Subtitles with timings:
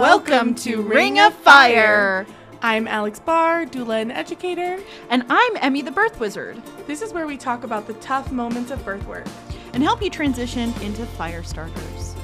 [0.00, 2.26] Welcome to Ring of Fire.
[2.62, 4.80] I'm Alex Barr, doula and educator.
[5.10, 6.56] And I'm Emmy the Birth Wizard.
[6.86, 9.26] This is where we talk about the tough moments of birth work
[9.74, 12.14] and help you transition into fire starters.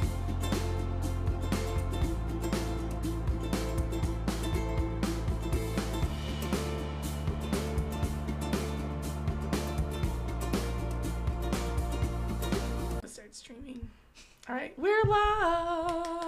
[13.05, 13.87] Start streaming.
[14.49, 16.26] All right, we're live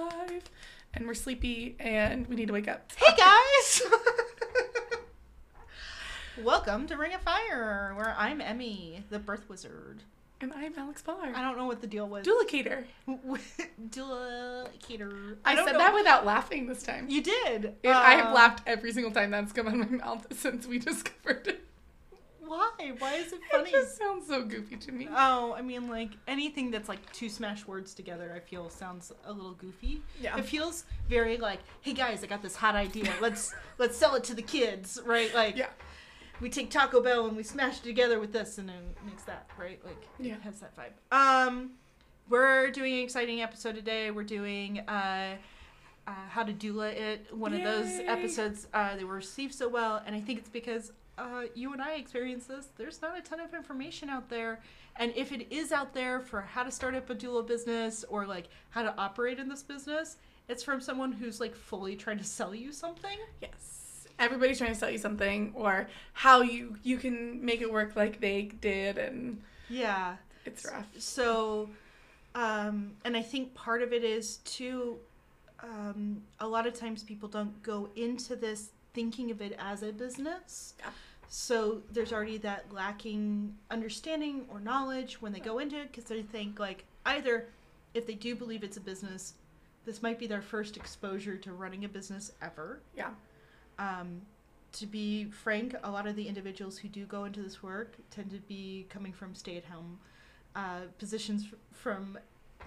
[0.98, 2.90] and we're sleepy and we need to wake up.
[2.96, 3.82] Hey guys!
[6.42, 10.02] Welcome to Ring of Fire, where I'm Emmy, the birth wizard.
[10.40, 11.32] And I'm Alex Barr.
[11.34, 12.26] I don't know what the deal was.
[12.26, 12.84] Duplicator.
[13.08, 15.36] Duplicator.
[15.44, 15.78] I, don't said know.
[15.78, 17.08] that without laughing this time.
[17.08, 17.74] You did.
[17.84, 20.78] I have Uh, laughed every single time that's come out of my mouth since we
[20.78, 21.64] discovered it.
[22.48, 22.92] Why?
[22.98, 23.70] Why is it funny?
[23.70, 25.08] It just sounds so goofy to me.
[25.14, 29.32] Oh, I mean, like anything that's like two smash words together, I feel sounds a
[29.32, 30.02] little goofy.
[30.20, 30.36] Yeah.
[30.38, 33.12] It feels very like, hey guys, I got this hot idea.
[33.20, 35.32] Let's let's sell it to the kids, right?
[35.34, 35.68] Like, Yeah.
[36.40, 39.48] we take Taco Bell and we smash it together with this, and it makes that
[39.58, 39.80] right.
[39.84, 40.34] Like, Yeah.
[40.34, 41.14] it has that vibe.
[41.16, 41.72] Um,
[42.28, 44.10] we're doing an exciting episode today.
[44.10, 45.36] We're doing uh.
[46.06, 50.02] Uh, how to doula it one of those episodes uh, they were received so well
[50.06, 53.40] and i think it's because uh, you and i experience this there's not a ton
[53.40, 54.60] of information out there
[54.96, 58.26] and if it is out there for how to start up a doula business or
[58.26, 60.16] like how to operate in this business
[60.48, 64.06] it's from someone who's like fully trying to sell you something Yes.
[64.20, 68.20] Everybody's trying to sell you something or how you you can make it work like
[68.20, 70.86] they did and yeah it's rough.
[70.98, 71.68] so
[72.34, 74.96] um and i think part of it is too
[75.62, 79.92] um a lot of times people don't go into this thinking of it as a
[79.92, 80.86] business Yeah.
[81.28, 86.22] So there's already that lacking understanding or knowledge when they go into it because they
[86.22, 87.48] think like either
[87.94, 89.34] if they do believe it's a business
[89.84, 93.10] this might be their first exposure to running a business ever Yeah.
[93.78, 94.22] um,
[94.72, 98.30] to be frank, a lot of the individuals who do go into this work tend
[98.32, 99.98] to be coming from stay-at-home
[100.54, 102.18] uh, positions f- from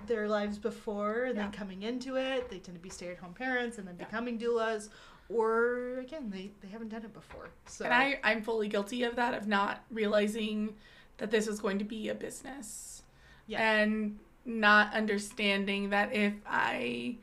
[0.07, 2.49] their lives before, and then coming into it.
[2.49, 4.05] They tend to be stay-at-home parents, and then Yeah.
[4.05, 4.89] becoming doulas,
[5.31, 7.49] or again, they, they haven't done it before.
[7.65, 10.75] So And I I'm fully guilty of that of not realizing
[11.17, 13.03] that this was going to be a business.
[13.47, 13.61] Yeah.
[13.61, 17.17] And not understanding that if I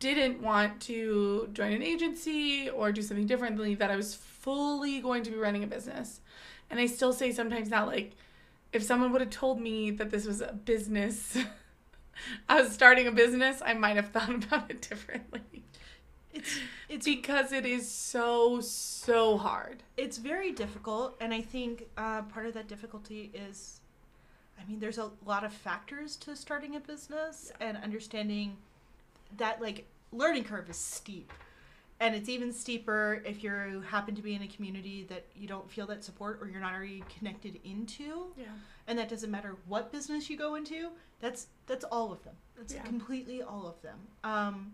[0.00, 5.22] didn't want to join an agency or do something differently that I was fully going
[5.24, 6.20] to be running a business.
[6.70, 8.12] And I still say sometimes now like
[8.72, 11.36] if someone would have told me that this was a business
[12.48, 15.64] I was starting a business, I might have thought about it differently.
[16.38, 19.82] It's it's because it is so so hard.
[19.96, 23.80] it's very difficult and i think uh, part of that difficulty is
[24.60, 28.56] i mean there's a lot of factors to starting a business and understanding
[29.36, 31.32] that like learning curve is steep
[32.00, 35.68] and it's even steeper if you happen to be in a community that you don't
[35.70, 38.44] feel that support or you're not already connected into Yeah.
[38.86, 40.90] and that doesn't matter what business you go into
[41.20, 42.82] that's that's all of them that's Yeah.
[42.82, 44.72] completely all of them um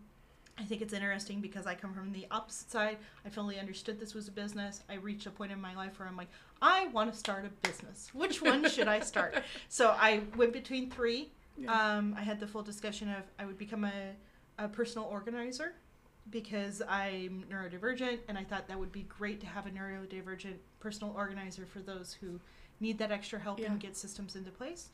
[0.59, 2.99] i think it's interesting because i come from the opposite side.
[3.27, 4.83] I fully understood this was a business.
[4.89, 6.29] I reached a point in my life where i'm like
[6.63, 8.11] i want to start a business.
[8.15, 9.43] Which one should i start?
[9.69, 11.31] So i went between three.
[11.57, 11.71] Yeah.
[11.97, 14.11] um i had the full discussion of i would become a,
[14.59, 15.73] a personal organizer
[16.31, 21.15] because i'm neurodivergent and i thought that would be great to have a neurodivergent personal
[21.17, 22.41] organizer for those who
[22.81, 23.67] need that extra help Yeah.
[23.71, 24.89] and get systems into place.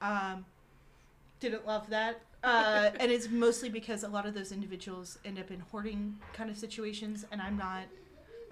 [0.00, 0.46] Um,
[1.40, 5.50] didn't love that uh, and it's mostly because a lot of those individuals end up
[5.50, 7.82] in hoarding kind of situations and i'm not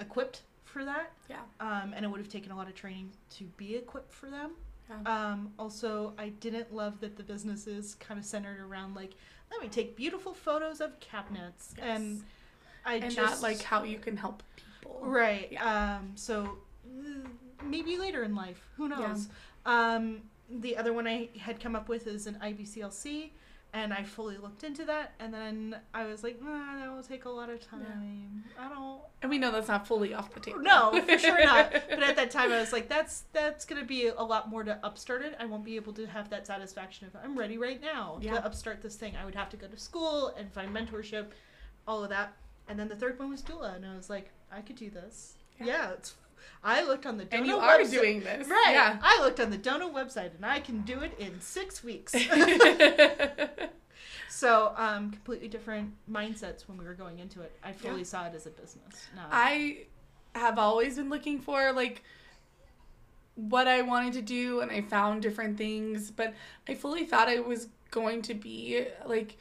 [0.00, 1.36] equipped for that Yeah.
[1.60, 4.52] um, and it would have taken a lot of training to be equipped for them
[4.90, 5.30] Yeah.
[5.32, 9.12] um, also i didn't love that the business is kind of centered around like
[9.50, 11.86] let me take beautiful photos of cabinets Yes.
[11.98, 12.22] and
[12.84, 14.98] i and just not like how you can help people.
[15.02, 15.48] Right.
[15.50, 15.96] Yeah.
[15.98, 16.58] Um, so
[17.64, 19.28] maybe later in life, who knows?
[19.66, 23.30] Um, the other one I had come up with is an IBCLC,
[23.74, 27.26] and I fully looked into that, and then I was like, nah, that will take
[27.26, 28.44] a lot of time.
[28.58, 29.00] I don't.
[29.20, 30.60] And we know that's not fully off the table.
[30.60, 31.72] No, for sure not.
[31.90, 34.78] But at that time, I was like, that's that's gonna be a lot more to
[34.82, 35.36] upstart it.
[35.38, 38.34] I won't be able to have that satisfaction of I'm ready right now Yeah.
[38.34, 39.14] to upstart this thing.
[39.20, 41.26] I would have to go to school and find mentorship,
[41.86, 42.32] all of that.
[42.68, 45.34] And then the third one was doula, and I was like, I could do this.
[45.58, 45.66] Yeah.
[45.66, 46.14] Yeah, it's.
[46.62, 48.48] I looked on the DONA and you are website- doing this.
[48.48, 48.70] right.
[48.72, 48.98] Yeah.
[49.02, 52.12] I looked on the DONA website, and I can do it in six weeks.
[54.28, 57.52] so, um, completely different mindsets when we were going into it.
[57.62, 58.04] I fully Yeah.
[58.04, 59.08] saw it as a business.
[59.16, 59.86] Not, I
[60.34, 62.02] have always been looking for like
[63.34, 66.34] what I wanted to do and I found different things, but
[66.68, 69.38] I fully thought I was going to be like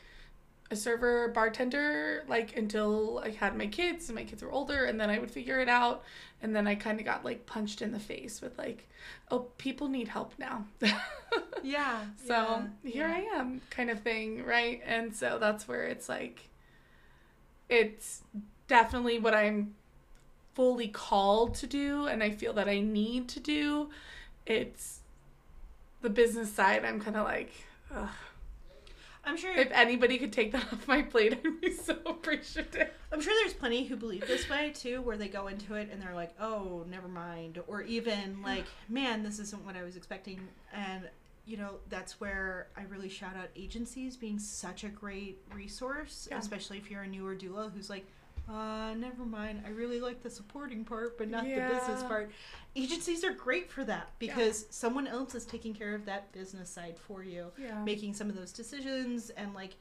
[0.69, 4.99] a server bartender like until I had my kids and my kids were older and
[4.99, 6.03] then I would figure it out
[6.41, 8.87] and then I kind of got like punched in the face with like
[9.31, 10.65] oh people need help now.
[11.63, 12.01] Yeah.
[12.25, 13.15] so yeah, here yeah.
[13.35, 14.81] I am kind of thing, right?
[14.85, 16.49] And so that's where it's like
[17.67, 18.21] it's
[18.67, 19.75] definitely what I'm
[20.53, 23.89] fully called to do and I feel that I need to do.
[24.45, 25.01] It's
[26.01, 27.51] the business side I'm kind of like
[27.93, 28.09] ugh.
[29.27, 29.53] I'm sure.
[29.55, 32.89] If anybody could take that off my plate, I'd be so appreciative.
[33.11, 36.01] I'm sure there's plenty who believe this way too, where they go into it and
[36.01, 40.39] they're like, "Oh, never mind," or even like, "Man, this isn't what I was expecting."
[40.73, 41.09] And
[41.45, 46.39] you know, that's where I really shout out agencies being such a great resource, Yeah.
[46.39, 48.05] especially if you're a newer doula who's like,
[48.49, 49.63] "Uh, never mind.
[49.65, 52.31] I really like the supporting part, but not the business part."
[52.75, 56.97] Agencies are great for that because someone else is taking care of that business side
[56.99, 57.83] for you Yeah.
[57.83, 59.75] making some of those decisions and like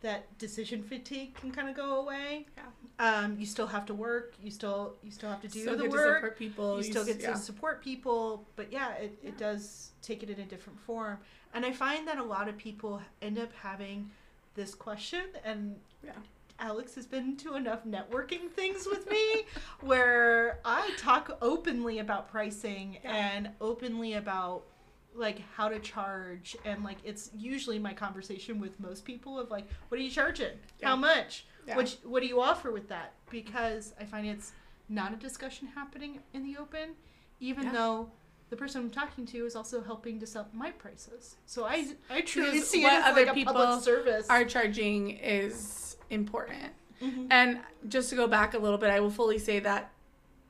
[0.00, 2.46] that decision fatigue can kind of go away.
[2.56, 2.64] Yeah.
[2.98, 4.34] Um, you still have to work.
[4.42, 6.16] You still you still have to do Still the work.
[6.16, 6.76] support people.
[6.78, 7.32] you still s- get yeah.
[7.32, 9.28] to support people, but yeah, it, Yeah.
[9.28, 11.18] it does take it in a different form.
[11.52, 14.10] And I find that a lot of people end up having
[14.54, 16.12] this question, and Yeah.
[16.60, 19.44] Alex has been to enough networking things with me
[19.80, 23.14] where I talk openly about pricing Yeah.
[23.14, 24.64] and openly about
[25.14, 29.66] like how to charge and like it's usually my conversation with most people of like
[29.88, 30.88] what are you charging Yeah.
[30.90, 31.74] how much Yeah.
[31.76, 34.52] what what do you offer with that because i find it's
[34.88, 36.90] not a discussion happening in the open
[37.40, 37.72] even Yeah.
[37.72, 38.10] though
[38.50, 42.20] the person i'm talking to is also helping to set my prices so i i
[42.20, 46.72] truly see it what as other like a people public service Our charging is important.
[47.02, 47.28] Mhm.
[47.30, 49.90] And just to go back a little bit, I will fully say that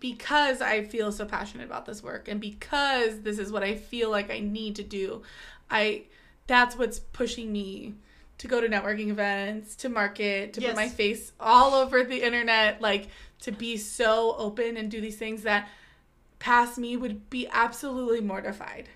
[0.01, 4.11] because I feel so passionate about this work and because this is what I feel
[4.11, 5.23] like I need to do,
[5.71, 6.05] I
[6.47, 7.95] that's what's pushing me
[8.39, 10.71] to go to networking events, to market, to Yes.
[10.71, 13.09] put my face all over the internet, like
[13.43, 15.69] to be so open and do these things that
[16.39, 18.89] past me would be absolutely mortified.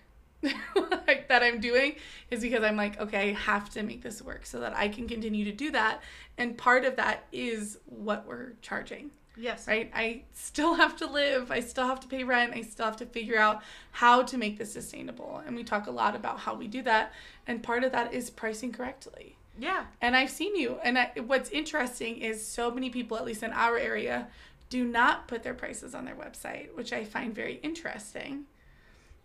[1.06, 1.96] like that I'm doing
[2.30, 5.08] is because I'm like, okay, I have to make this work so that I can
[5.08, 6.02] continue to do that.
[6.38, 9.90] And part of that is what we're charging, yes right?
[9.94, 13.06] I still have to live, I still have to pay rent, I still have to
[13.06, 13.62] figure out
[13.92, 15.42] how to make this sustainable.
[15.46, 17.12] And we talk a lot about how we do that.
[17.46, 19.36] And part of that is pricing correctly.
[19.58, 20.78] yeah And I've seen you.
[20.82, 24.28] And I, what's interesting is so many people, at least in our area,
[24.70, 28.46] do not put their prices on their website, which I find very interesting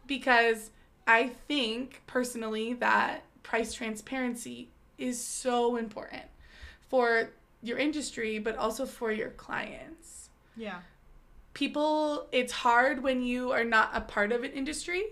[0.06, 0.72] because
[1.10, 4.70] I think personally that price transparency
[5.00, 6.22] is so important
[6.88, 7.32] for
[7.64, 10.30] your industry, but also for your clients.
[10.56, 10.82] yeah
[11.56, 15.04] People, it's hard when you are not a part of an industry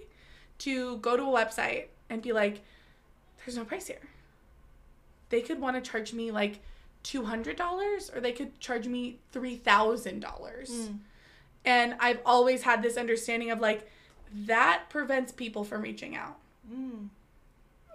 [0.59, 2.61] to go to a website and be like,
[3.37, 4.07] there's no price here.
[5.29, 6.59] They could want to charge me like
[7.05, 10.21] $200 or they could charge me $3,000.
[10.21, 10.99] Mm.
[11.65, 13.89] And I've always had this understanding of like,
[14.33, 16.37] that prevents people from reaching out,
[16.71, 17.09] Mm.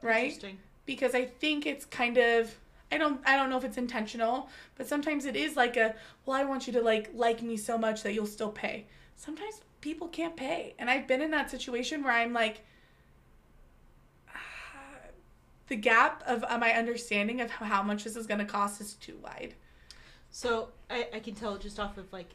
[0.02, 0.24] right?
[0.24, 0.58] Interesting.
[0.86, 2.54] Because I think it's kind of
[2.90, 5.94] I don't I don't know if it's intentional, but sometimes it is like a
[6.26, 8.86] well I want you to like like me so much that you'll still pay.
[9.16, 10.74] Sometimes people can't pay.
[10.78, 12.60] And I've been in that situation where I'm like
[14.28, 14.32] ah,
[15.68, 18.80] the gap of uh, my understanding of how, how much this is going to cost
[18.80, 19.54] is too wide.
[20.30, 22.30] So I, I can tell just off of like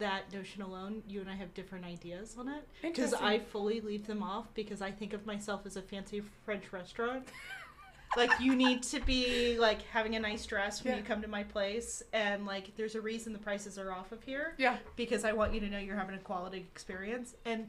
[0.00, 2.66] that notion alone, you and I have different ideas on it.
[2.82, 6.72] Because I fully leave them off because I think of myself as a fancy French
[6.72, 7.28] restaurant.
[8.16, 10.98] like you need to be like having a nice dress when Yeah.
[10.98, 14.22] you come to my place, and like there's a reason the prices are off of
[14.24, 14.78] here Yeah.
[14.96, 17.68] because I want you to know you're having a quality experience, and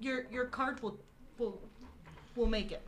[0.00, 0.98] your your card will
[1.38, 1.60] will
[2.34, 2.82] will make it.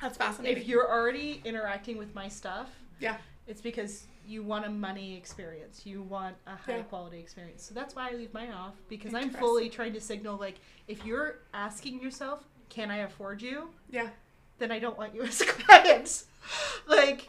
[0.00, 0.60] That's fascinating.
[0.62, 3.16] If you're already interacting with my stuff, Yeah.
[3.46, 5.82] it's because you want a money experience.
[5.84, 6.82] You want a high Yeah.
[6.82, 7.62] quality experience.
[7.62, 10.56] So that's why I leave mine off because I'm fully trying to signal like
[10.88, 13.70] if you're asking yourself, can I afford you?
[13.90, 14.08] yeah.
[14.58, 16.24] Then I don't want you as a client.
[16.86, 17.28] like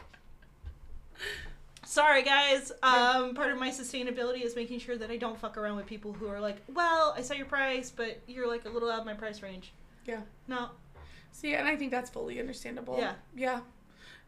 [1.84, 2.72] Sorry guys.
[2.82, 6.12] Um part of my sustainability is making sure that I don't fuck around with people
[6.12, 9.06] who are like, "Well, I saw your price, but you're like a little out of
[9.06, 9.72] my price range."
[10.04, 10.20] Yeah.
[10.48, 10.70] No.
[11.32, 12.96] See, and I think that's fully understandable.
[12.98, 13.14] Yeah.
[13.36, 13.60] Yeah.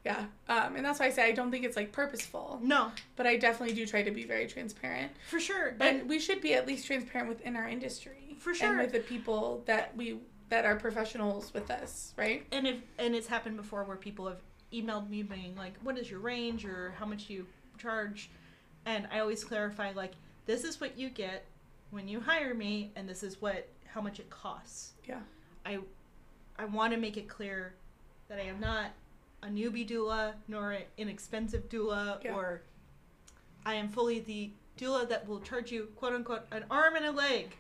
[0.09, 0.25] Yeah.
[0.49, 2.93] Um, and that's why I say I don't think it's like purposeful, No.
[3.17, 5.13] but I definitely do try to be very transparent.
[5.29, 5.75] For sure.
[5.81, 8.37] And we should be at least transparent within our industry.
[8.39, 8.69] For sure.
[8.71, 12.47] And with the people that we that are professionals with us, right?
[12.53, 14.41] and if and it's happened before where people have
[14.73, 17.47] emailed me being like what is your range or how much you
[17.79, 18.29] charge
[18.85, 20.13] and i always clarify like
[20.45, 21.47] this is what you get
[21.91, 25.21] when you hire me and this is what how much it costs Yeah.
[25.65, 25.79] i
[26.59, 27.73] i want to make it clear
[28.29, 28.91] that i am not
[29.43, 32.35] a newbie doula nor an inexpensive doula Yeah.
[32.35, 32.63] or
[33.65, 37.11] I am fully the doula that will charge you quote unquote an arm and a
[37.13, 37.55] leg.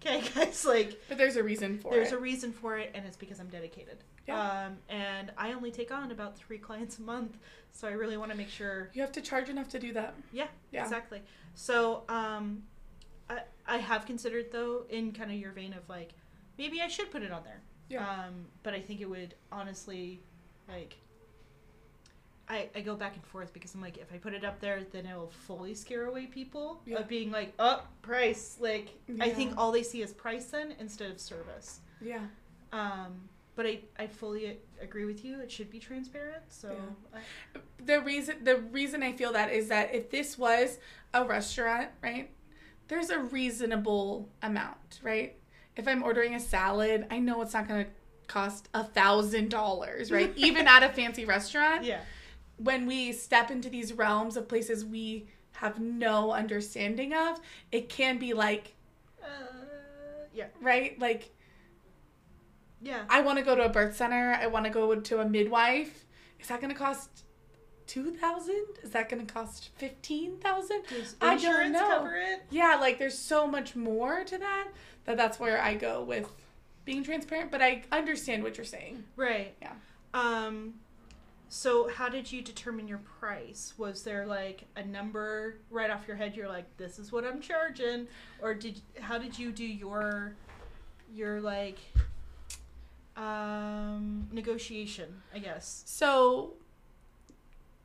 [0.00, 2.10] Okay, guys, like But there's a reason for there's it.
[2.10, 3.98] There's a reason for it and it's because I'm dedicated.
[4.26, 4.66] Yeah.
[4.66, 7.36] Um, and I only take on about three clients a month,
[7.72, 10.14] so I really want to make sure you have to charge enough to do that.
[10.32, 10.82] yeah, Yeah.
[10.82, 11.22] exactly.
[11.54, 12.64] So, um,
[13.30, 16.10] I, I have considered though, in kind of your vein of like,
[16.58, 17.60] maybe I should put it on there.
[17.88, 18.04] Yeah.
[18.08, 20.20] Um, but I think it would honestly,
[20.68, 20.96] like,
[22.48, 24.82] I, I go back and forth because I'm like, if I put it up there,
[24.92, 26.98] then it will fully scare away people Yeah.
[26.98, 28.56] of being like, oh, price.
[28.60, 31.80] Like, I think all they see is price then instead of service.
[32.00, 32.20] Yeah.
[32.72, 35.40] Um, but I, I fully agree with you.
[35.40, 36.42] It should be transparent.
[36.48, 36.76] So,
[37.14, 37.18] I,
[37.84, 40.78] the reason the reason I feel that is that if this was
[41.14, 42.30] a restaurant, right?
[42.88, 45.36] There's a reasonable amount, right?
[45.74, 47.90] If I'm ordering a salad, I know it's not going to
[48.28, 50.32] cost a thousand dollars, right?
[50.36, 51.84] Even at a fancy restaurant.
[51.84, 52.00] yeah.
[52.58, 57.38] When we step into these realms of places we have no understanding of,
[57.70, 58.74] it can be like,
[59.22, 59.26] Uh,
[60.34, 60.46] yeah.
[60.60, 60.98] right?
[60.98, 61.30] Like
[62.80, 63.04] Yeah.
[63.08, 64.36] I want to go to a birth center.
[64.40, 66.04] I want to go to a midwife.
[66.40, 67.24] Is that going to cost
[67.86, 68.64] two thousand?
[68.82, 70.82] Is that going to cost fifteen thousand?
[71.20, 71.88] I don't insurance know.
[71.88, 72.42] cover it?
[72.50, 74.68] Yeah, like there's so much more to that
[75.04, 76.28] that that's where I go with
[76.86, 77.50] being transparent.
[77.50, 79.04] But I understand what you're saying.
[79.16, 79.54] Right.
[79.60, 79.72] Yeah.
[80.14, 80.74] Um
[81.48, 83.74] so how did you determine your price?
[83.76, 87.40] Was there like a number right off your head you're like this is what I'm
[87.40, 88.08] charging
[88.40, 90.34] or did how did you do your
[91.14, 91.78] your like
[93.16, 95.82] um negotiation, I guess?
[95.86, 96.54] So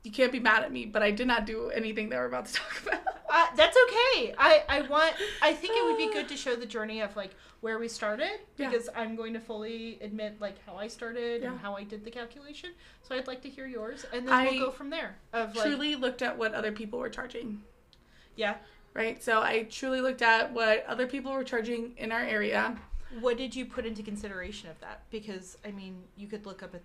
[0.04, 2.46] you can't be mad at me, but I did not do anything that we're about
[2.48, 3.02] to talk about.
[3.30, 4.34] Uh, that's okay.
[4.38, 5.14] I, I want.
[5.42, 7.32] I think it would be good to show the journey of like
[7.62, 8.70] where we started Yeah.
[8.70, 12.12] because I'm going to fully admit like how I started and how I did the
[12.12, 12.72] calculation.
[13.04, 15.16] So I'd like to hear yours, and then I we'll go from there.
[15.34, 17.62] Of like, truly looked at what other people were charging.
[18.36, 18.56] yeah.
[18.94, 22.78] Right, so I truly looked at what other people were charging in our area.
[23.22, 25.04] What did you put into consideration of that?
[25.10, 26.80] Because I mean, you could look up a,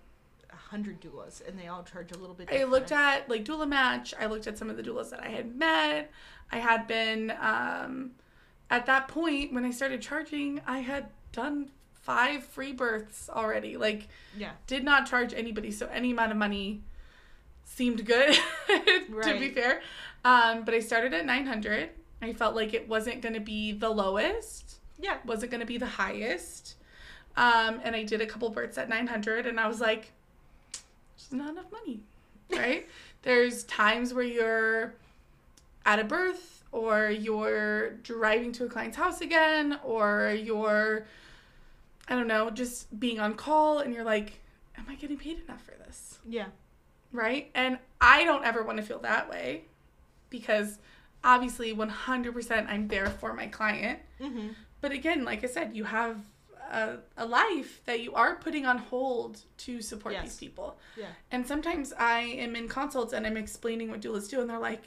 [0.67, 2.49] a hundred doulas, and they all charge a little bit.
[2.51, 4.13] I looked at like doula match.
[4.19, 6.11] I looked at some of the doulas that I had met.
[6.51, 8.11] I had been um,
[8.69, 10.61] at that point when I started charging.
[10.67, 13.77] I had done five free births already.
[13.77, 14.07] Like
[14.37, 14.51] Yeah.
[14.65, 16.81] did not charge anybody, so any amount of money
[17.65, 18.33] seemed good
[18.67, 19.81] to be fair.
[20.23, 21.89] Um, but I started at nine hundred.
[22.21, 25.17] I felt like it wasn't going to be the lowest Yeah.
[25.23, 26.75] wasn't going to be the highest.
[27.35, 30.11] Um, and I did a couple births at 900, and I was like,
[31.17, 32.01] just not enough money,
[32.51, 32.87] right?
[33.23, 34.93] There's times where you're
[35.85, 41.05] at a birth, or you're driving to a client's house again, or you're,
[42.07, 44.39] I don't know, just being on call, and you're like,
[44.77, 46.19] am I getting paid enough for this?
[46.27, 46.47] Yeah.
[47.13, 47.49] right?
[47.55, 49.63] And I don't ever want to feel that way
[50.29, 50.77] because
[51.23, 53.99] obviously 100% I'm there for my client.
[54.19, 54.49] Mm-hmm.
[54.81, 56.17] But again, like I said, you have
[56.71, 60.23] a, a life that you are putting on hold to support Yes.
[60.23, 60.77] these people.
[60.97, 61.05] Yeah.
[61.31, 64.83] And sometimes I am in consults and I'm explaining what doulas do, and they're like,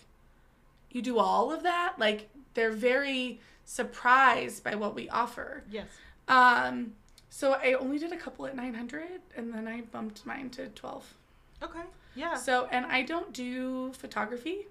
[0.91, 1.95] You do all of that?
[1.99, 5.63] Like, they're very surprised by what we offer.
[5.71, 5.87] Yes.
[6.29, 6.93] Um,
[7.29, 9.05] so I only did a couple at 900
[9.37, 11.15] and then I bumped mine to 12.
[11.63, 11.83] Okay.
[12.17, 12.35] Yeah.
[12.35, 14.67] So, and I don't do photography.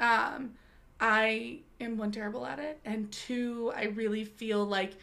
[0.00, 0.54] Um,
[1.00, 4.94] I am one terrible at it, and two, I really feel like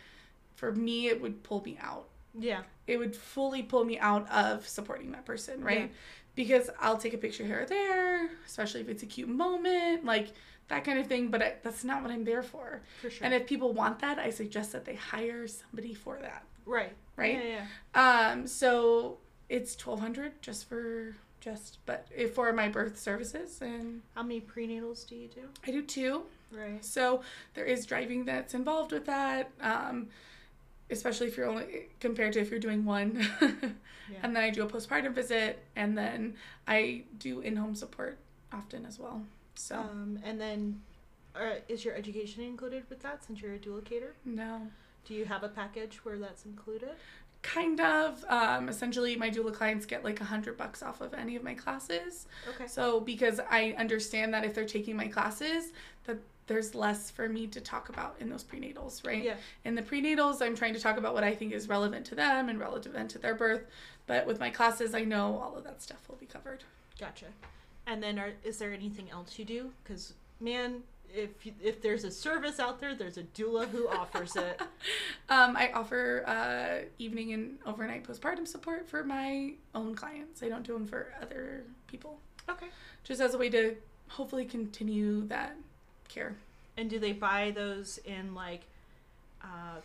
[0.55, 2.07] for me it would pull me out.
[2.37, 2.63] Yeah.
[2.87, 5.81] It would fully pull me out of supporting that person, right?
[5.81, 5.87] Yeah.
[6.35, 10.29] Because I'll take a picture here or there, especially if it's a cute moment, like
[10.67, 11.27] that kind of thing.
[11.29, 12.81] But I, that's not what I'm there for.
[13.01, 13.25] For sure.
[13.25, 16.93] And if people want that, I suggest that they hire somebody for that, right.
[17.15, 17.39] right?
[17.43, 17.65] Yeah.
[17.95, 18.31] Yeah.
[18.31, 24.01] Um, so it's twelve hundred just for just, but if for my birth services, and
[24.15, 25.41] How many prenatals do you do?
[25.67, 26.23] I do two.
[26.51, 26.83] Right.
[26.83, 27.21] So
[27.53, 29.51] there is driving that's involved with that.
[29.61, 30.07] Um,
[30.89, 33.27] especially if you're only compared to if you're doing one.
[34.11, 34.17] Yeah.
[34.21, 36.35] And then I do a postpartum visit, and then
[36.67, 38.17] I do in-home support
[38.51, 39.23] often as well.
[39.55, 40.81] So Um, and then,
[41.33, 44.11] uh, is your education included with that since you're a duplicator?
[44.25, 44.67] no.
[45.05, 46.91] Do you have a package where that's included?
[47.41, 48.23] Kind of.
[48.27, 51.53] Um, essentially, my doula clients get like a hundred bucks off of any of my
[51.53, 52.27] classes.
[52.55, 52.67] Okay.
[52.67, 55.71] So because I understand that if they're taking my classes,
[56.05, 59.23] that there's less for me to talk about in those prenatals, right?
[59.23, 59.35] Yeah.
[59.63, 62.49] In the prenatals, I'm trying to talk about what I think is relevant to them
[62.49, 63.65] and relevant to their birth.
[64.07, 66.63] But with my classes, I know all of that stuff will be covered.
[66.99, 67.27] Gotcha.
[67.87, 69.71] And then, are, is there anything else you do?
[69.83, 70.83] Because man,
[71.13, 71.29] if
[71.61, 74.61] if there's a service out there, there's a doula who offers it.
[75.29, 80.43] Um, I offer uh, evening and overnight postpartum support for my own clients.
[80.43, 82.19] I don't do them for other people,
[82.49, 82.67] Okay.
[83.05, 83.75] just as a way to
[84.09, 85.55] hopefully continue that
[86.13, 86.35] care.
[86.77, 88.61] And do they buy those in like
[89.43, 89.79] uh,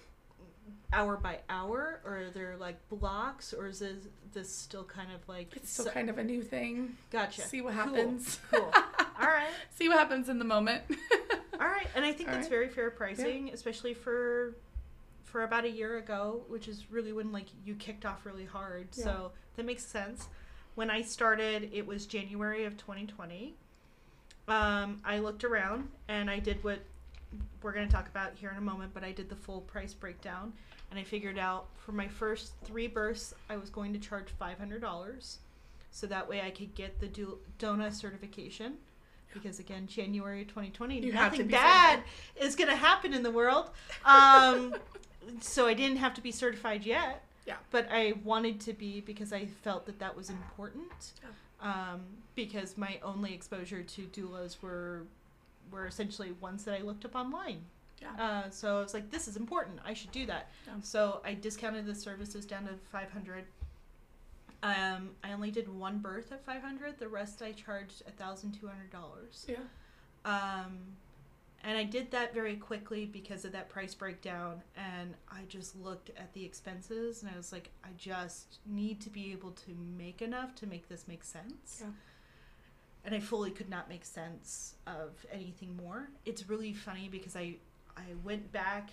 [0.93, 3.97] hour by hour, or are there like blocks, or is this,
[4.33, 6.97] this still kind of like It's still so- kind of a new thing.
[7.11, 7.43] gotcha?
[7.43, 8.39] See what happens.
[8.51, 8.71] Cool.
[9.21, 9.49] All right.
[9.75, 10.83] See what happens in the moment.
[11.61, 12.51] All right, and I think All that's right.
[12.51, 14.55] very fair pricing, especially for
[15.25, 18.87] for about a year ago, which is really when like you kicked off really hard.
[18.95, 19.05] Yeah.
[19.05, 20.29] So that makes sense.
[20.77, 23.55] When I started, it was January of 2020.
[24.49, 26.81] Um, I looked around and I did what
[27.62, 29.93] we're going to talk about here in a moment, but I did the full price
[29.93, 30.52] breakdown
[30.90, 35.37] and I figured out for my first three births, I was going to charge $500.
[35.90, 38.75] So that way I could get the do- DONA certification.
[39.35, 42.02] Because again, January 2020, You nothing bad
[42.40, 43.71] is going to happen in the world.
[44.05, 44.75] Um,
[45.40, 47.25] so I didn't have to be certified yet.
[47.47, 47.57] Yeah.
[47.71, 51.12] But I wanted to be because I felt that that was important.
[51.61, 52.00] Um,
[52.35, 55.03] because my only exposure to doulas were
[55.73, 57.61] were essentially ones that I looked up online.
[58.00, 58.12] Yeah.
[58.47, 59.81] Uh, so I was like, this is important.
[59.85, 60.50] I should do that.
[60.67, 60.75] Yeah.
[60.83, 63.45] So I discounted the services down to 500.
[64.62, 66.99] Um, I only did one birth at 500.
[66.99, 69.49] The rest I charged $1,200.
[69.49, 69.57] yeah.
[70.25, 70.79] Um,
[71.65, 74.62] and I did that very quickly because of that price breakdown.
[74.77, 79.11] And I just looked at the expenses and I was like, I just need to
[79.11, 81.81] be able to make enough to make this make sense.
[81.81, 81.88] Yeah.
[83.05, 86.11] And I fully could not make sense of anything more.
[86.25, 87.57] It's really funny because I
[87.97, 88.91] I went back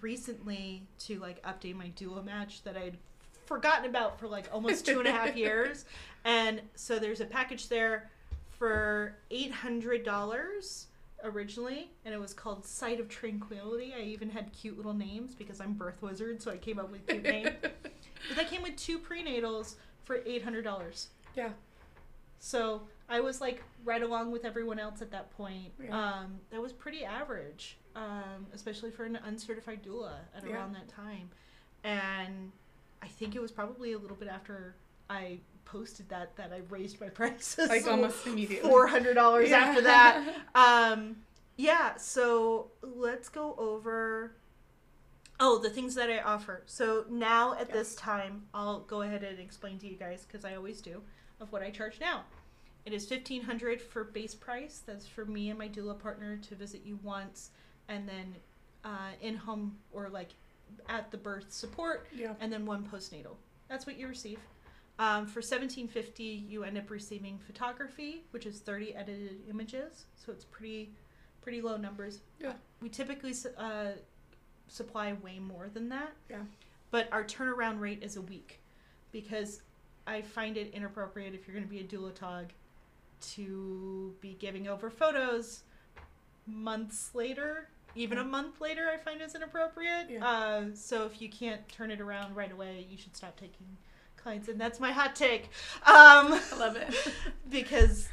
[0.00, 2.96] recently to like update my Doula Match that I'd
[3.44, 5.84] forgotten about for like almost two and a half years.
[6.24, 8.10] And so there's a package there
[8.58, 10.86] for eight hundred dollars
[11.24, 13.92] originally, and it was called Site of Tranquility.
[13.96, 17.06] I even had cute little names because I'm birth wizard, so I came up with
[17.06, 17.50] cute names.
[18.28, 21.08] But that came with two prenatals for eight hundred dollars.
[21.36, 21.50] Yeah.
[22.38, 25.72] So I was like right along with everyone else at that point.
[25.82, 25.94] Yeah.
[26.20, 30.54] Um, that was pretty average, um, especially for an uncertified doula at Yeah.
[30.54, 31.28] around that time.
[31.82, 32.50] And
[33.02, 34.74] I think it was probably a little bit after
[35.10, 38.68] I posted that that I raised my prices like almost immediately.
[38.68, 39.58] four hundred dollars Yeah.
[39.58, 40.34] after that.
[40.54, 41.16] Um,
[41.56, 44.32] yeah, so let's go over.
[45.40, 46.62] Oh, the things that I offer.
[46.66, 47.74] So now at Yeah.
[47.74, 51.02] this time, I'll go ahead and explain to you guys because I always do
[51.40, 52.24] of what I charge now.
[52.84, 54.82] It is fifteen hundred for base price.
[54.86, 57.50] That's for me and my doula partner to visit you once,
[57.88, 58.36] and then
[58.84, 60.30] uh, in home or like
[60.88, 62.34] at the birth support yeah.
[62.40, 63.36] and then one postnatal.
[63.68, 64.38] That's what you receive.
[64.98, 70.30] Um, for seventeen fifty, you end up receiving photography, which is thirty edited images, so
[70.30, 70.92] it's pretty,
[71.42, 72.20] pretty low numbers.
[72.40, 72.52] Yeah.
[72.80, 73.92] We typically uh,
[74.68, 76.12] supply way more than that.
[76.30, 76.42] Yeah.
[76.92, 78.60] But our turnaround rate is a week,
[79.10, 79.62] because
[80.06, 82.52] I find it inappropriate if you're going to be a doula tog,
[83.32, 85.64] to be giving over photos
[86.46, 87.68] months later.
[87.96, 90.10] Even a month later, I find is inappropriate.
[90.10, 90.24] Yeah.
[90.24, 93.76] Uh, so if you can't turn it around right away, you should stop taking
[94.24, 94.48] clients.
[94.48, 95.44] And that's my hot take.
[95.86, 96.92] Um, I love it.
[97.50, 98.08] because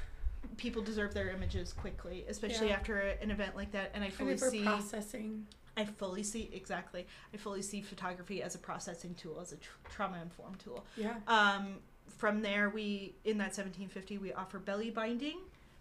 [0.58, 2.76] people deserve their images quickly, especially Yeah.
[2.76, 3.90] after an event like that.
[3.96, 5.48] And I fully see, processing.
[5.76, 7.08] I fully see exactly.
[7.34, 10.86] I fully see photography as a processing tool, as a tr- trauma informed tool.
[10.98, 11.16] Yeah.
[11.28, 11.78] Um,
[12.18, 15.38] from there, we in that seventeen fifty, we offer belly binding,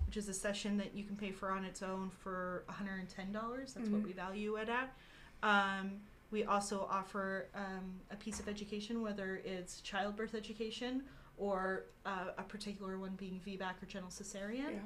[0.06, 3.00] which is a session that you can pay for on its own for one hundred
[3.00, 3.74] and ten dollars.
[3.74, 4.06] That's what Mhm.
[4.06, 4.94] we value it at.
[5.42, 11.02] Um, we also offer um, a piece of education, whether it's childbirth education
[11.36, 14.72] or uh, a particular one being VBAC or general cesarean.
[14.72, 14.78] Yeah.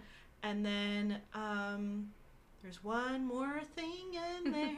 [0.42, 2.10] And then um,
[2.62, 4.76] there's one more thing in there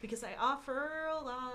[0.00, 1.54] because I offer a lot.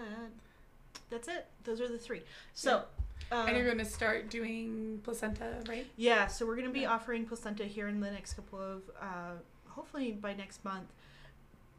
[1.10, 1.48] That's it.
[1.64, 2.22] Those are the three.
[2.54, 2.84] So,
[3.32, 5.86] um, and you're going to start doing placenta, right?
[5.98, 6.92] yeah, so we're going to be Yeah.
[6.94, 9.34] offering placenta here in the next couple of, uh,
[9.68, 10.88] hopefully by next month.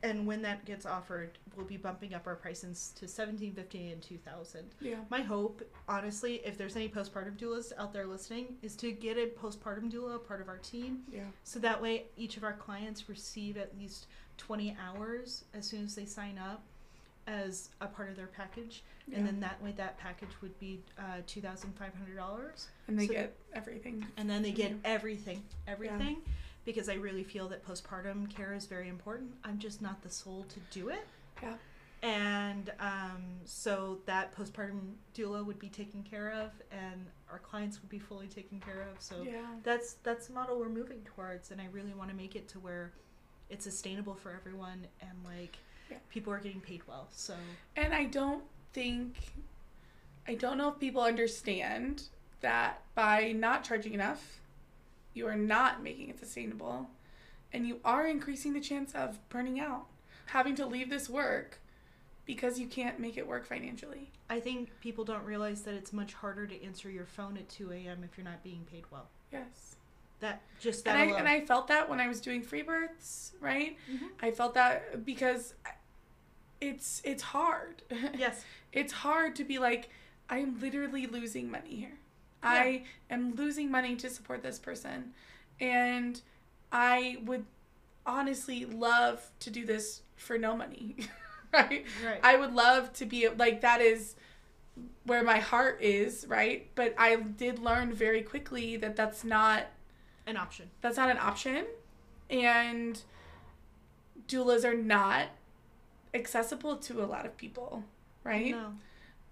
[0.05, 4.03] And when that gets offered, we'll be bumping up our prices to seventeen fifty and
[4.03, 4.71] two thousand.
[4.81, 4.97] Yeah.
[5.11, 9.27] My hope, honestly, if there's any postpartum doulas out there listening, is to get a
[9.27, 11.21] postpartum doula part of our team, Yeah.
[11.45, 15.95] so that way each of our clients receive at least twenty hours as soon as
[15.95, 16.65] they sign up,
[17.29, 19.19] as a part of their package, yeah.
[19.19, 22.99] and then that way that package would be uh, two thousand five hundred dollars and
[22.99, 24.05] they so- get everything.
[24.17, 26.17] and then they get everything everything
[26.64, 30.44] because i really feel that postpartum care is very important i'm just not the soul
[30.48, 31.07] to do it
[31.42, 31.55] Yeah.
[32.03, 37.88] and um, so that postpartum doula would be taken care of and our clients would
[37.90, 39.40] be fully taken care of so Yeah.
[39.62, 42.59] that's that's the model we're moving towards and i really want to make it to
[42.61, 42.92] where
[43.51, 45.57] it's sustainable for everyone and like
[45.90, 45.98] Yeah.
[46.11, 47.09] people are getting paid well.
[47.12, 47.35] So
[47.77, 49.14] And I don't think,
[50.27, 52.05] I don't know if people understand
[52.40, 54.40] that by not charging enough,
[55.14, 56.88] you are not making it sustainable
[57.53, 59.87] and you are increasing the chance of burning out,
[60.27, 61.61] having to leave this work
[62.25, 64.11] because you can't make it work financially.
[64.31, 67.72] I think people don't realize that it's much harder to answer your phone at 2
[67.72, 68.03] a.m.
[68.05, 69.09] if you're not being paid well.
[69.33, 69.77] Yes.
[70.20, 71.18] That just that And I, alone.
[71.18, 73.77] and I felt that when I was doing free births, right?
[73.92, 74.09] Mhm.
[74.22, 75.55] I felt that because
[76.61, 77.83] it's it's hard.
[78.16, 79.90] yes, it's hard to be like
[80.31, 81.98] i'm literally losing money here
[82.42, 85.12] i am losing money to support this person
[85.61, 86.20] and
[86.70, 87.44] i would
[88.07, 90.96] honestly love to do this for no money
[91.52, 92.20] right right.
[92.22, 94.16] i would love to be like that is
[95.05, 99.66] where my heart is right but i did learn very quickly that that's not
[100.26, 100.70] An option.
[100.81, 101.66] that's not an option
[102.31, 103.02] and
[104.28, 105.26] doulas are not
[106.14, 107.85] accessible to a lot of people
[108.24, 108.72] right No.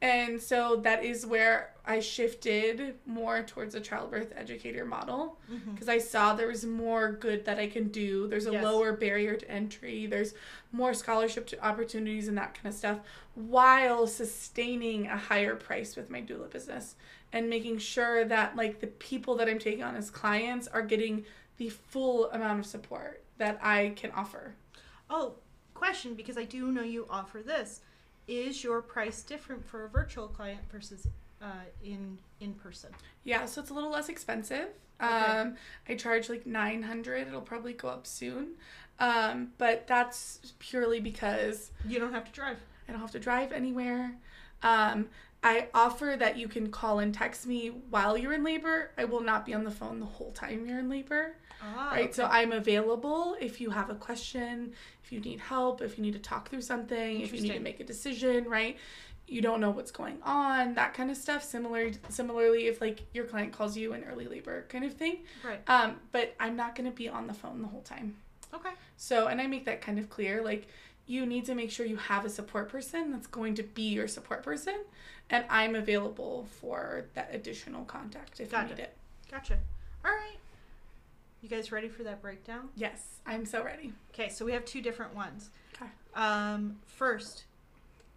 [0.03, 5.73] And so that is where I shifted more towards a childbirth educator model mm-hmm.
[5.73, 8.27] because I saw there was more good that I can do.
[8.27, 8.65] There's a Yes.
[8.65, 10.07] lower barrier to entry.
[10.07, 10.33] There's
[10.73, 13.01] more scholarship to opportunities and that kind of stuff
[13.35, 16.95] while sustaining a higher price with my doula business
[17.33, 21.25] and making sure that like the people that I'm taking on as clients are getting
[21.59, 24.55] the full amount of support that I can offer.
[25.11, 25.35] Oh,
[25.75, 27.81] question because I do know you offer this.
[28.31, 31.09] Is your price different for a virtual client versus
[31.43, 31.47] uh,
[31.85, 32.91] in in person?
[33.25, 34.69] Yeah, so it's a little less expensive.
[35.03, 35.13] Okay.
[35.13, 35.57] Um,
[35.89, 37.27] I charge like 900.
[37.27, 38.51] It'll probably go up soon.
[39.01, 42.59] Um, but that's purely because You don't have to drive.
[42.89, 44.15] I don't have to drive anywhere.
[44.63, 45.09] Um,
[45.43, 48.91] I offer that you can call and text me while you're in labor.
[48.99, 51.37] I will not be on the phone the whole time you're in labor.
[51.63, 52.15] Ah, right?
[52.15, 52.25] So.
[52.25, 54.73] I'm available if you have a question,
[55.03, 57.61] if you need help, if you need to talk through something, if you need to
[57.61, 58.77] make a decision, right?
[59.27, 61.45] You don't know what's going on, that kind of stuff.
[61.45, 65.19] Similar, similarly, if like your client calls you in early labor, kind of thing.
[65.45, 65.61] right.
[65.69, 68.17] Um, but I'm not gonna be on the phone the whole time.
[68.53, 68.71] Okay.
[68.97, 70.43] So, and I make that kind of clear.
[70.43, 70.67] Like,
[71.11, 74.07] you need to make sure you have a support person that's going to be your
[74.07, 74.77] support person,
[75.29, 78.97] and I'm available for that additional contact if Got you need it.
[79.27, 79.31] it.
[79.31, 79.59] Gotcha.
[80.05, 80.37] All right.
[81.43, 82.69] You guys ready for that breakdown?
[82.77, 83.93] Yes, I'm so ready.
[84.15, 85.51] Okay, so we have two different ones.
[85.75, 85.91] Okay.
[86.15, 87.45] Um, first,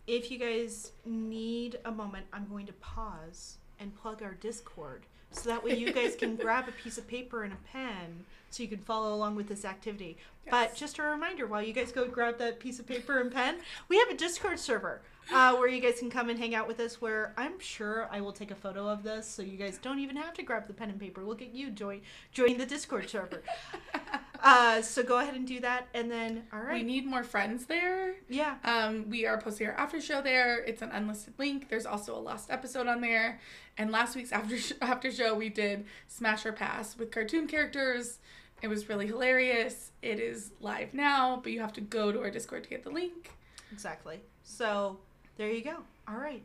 [0.06, 5.50] if you guys need a moment, I'm going to pause and plug our Discord so
[5.50, 8.70] that way you guys can grab a piece of paper and a pen so you
[8.70, 10.18] can follow along with this activity.
[10.50, 13.58] But just a reminder while you guys go grab that piece of paper and pen,
[13.90, 16.80] we have a Discord server uh, where you guys can come and hang out with
[16.80, 17.02] us.
[17.02, 20.16] Where I'm sure I will take a photo of this so you guys don't even
[20.18, 21.24] have to grab the pen and paper.
[21.24, 23.42] Look at you join joining the Discord server.
[24.46, 28.16] Uh, so go ahead and do that, and then all We need more friends there.
[28.28, 28.56] yeah.
[28.66, 30.60] Um, we are posting our after show there.
[30.66, 31.70] It's an unlisted link.
[31.70, 33.40] There's also a lost episode on there.
[33.78, 38.20] And last week's after sh- after show we did Smash or Pass with cartoon characters.
[38.62, 39.92] It was really hilarious.
[40.02, 42.90] It is live now, but you have to go to our Discord to get the
[42.90, 43.32] link.
[43.72, 44.20] Exactly.
[44.44, 45.00] So
[45.38, 45.78] there you go.
[46.08, 46.44] All right.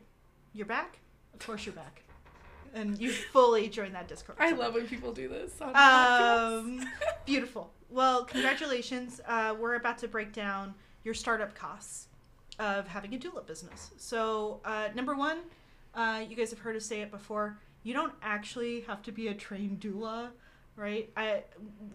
[0.53, 0.99] You're back?
[1.33, 2.01] Of course you're back.
[2.73, 4.37] And you fully joined that Discord.
[4.39, 4.61] I server.
[4.61, 5.53] love when people do this.
[5.61, 6.81] Um,
[7.25, 7.71] beautiful.
[7.89, 9.19] Well, congratulations.
[9.27, 12.07] Uh, we're about to break down your startup costs
[12.59, 13.91] of having a doula business.
[13.97, 15.39] So, uh, number one,
[15.95, 17.57] uh, you guys have heard us say it before.
[17.83, 20.29] You don't actually have to be a trained doula,
[20.75, 21.09] right?
[21.15, 21.43] I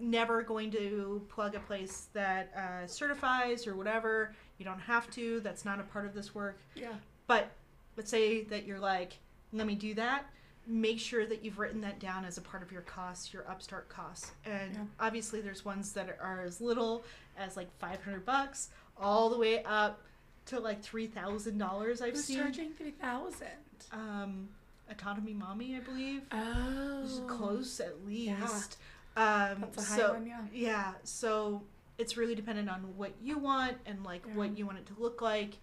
[0.00, 4.34] never going to plug a place that uh, certifies or whatever.
[4.58, 5.40] You don't have to.
[5.40, 6.58] That's not a part of this work.
[6.74, 6.94] yeah.
[7.26, 7.50] But
[7.96, 9.18] let's say that you're like,
[9.52, 10.26] let me do that.
[10.66, 13.88] Make sure that you've written that down as a part of your costs, your upstart
[13.88, 14.33] costs.
[14.46, 14.85] And Yeah.
[14.98, 17.05] obviously, there's ones that are as little
[17.37, 20.00] as like 500 bucks, all the way up
[20.46, 22.00] to like $3,000.
[22.00, 22.38] I've Who's seen.
[22.38, 23.48] charging three thousand?
[23.92, 24.48] Um,
[24.90, 26.22] Autonomy Mommy, I believe.
[26.33, 28.40] Oh, close at Yeah.
[28.40, 28.79] least.
[29.16, 30.40] Um, That's a high so, one, yeah.
[30.53, 31.62] yeah, so
[31.98, 34.35] it's really dependent on what you want and like Yeah.
[34.35, 35.59] what you want it to look like,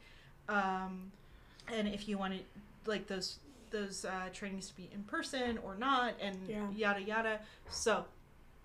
[0.47, 1.11] um,
[1.67, 2.45] and if you want it
[2.85, 3.39] like those
[3.71, 6.69] those uh, trainings to be in person or not, and Yeah.
[6.71, 7.39] yada yada.
[7.69, 8.05] So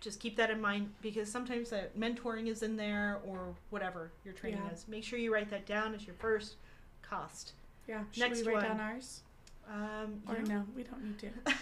[0.00, 4.34] just keep that in mind because sometimes that mentoring is in there or whatever your
[4.34, 4.72] training Yeah.
[4.72, 4.86] is.
[4.88, 6.56] Make sure you write that down as your first
[7.02, 7.52] cost.
[7.88, 8.02] Yeah.
[8.12, 8.76] Should Next we write one.
[8.76, 9.22] down ours?
[9.68, 11.30] Um, Or you know- no, we don't need to.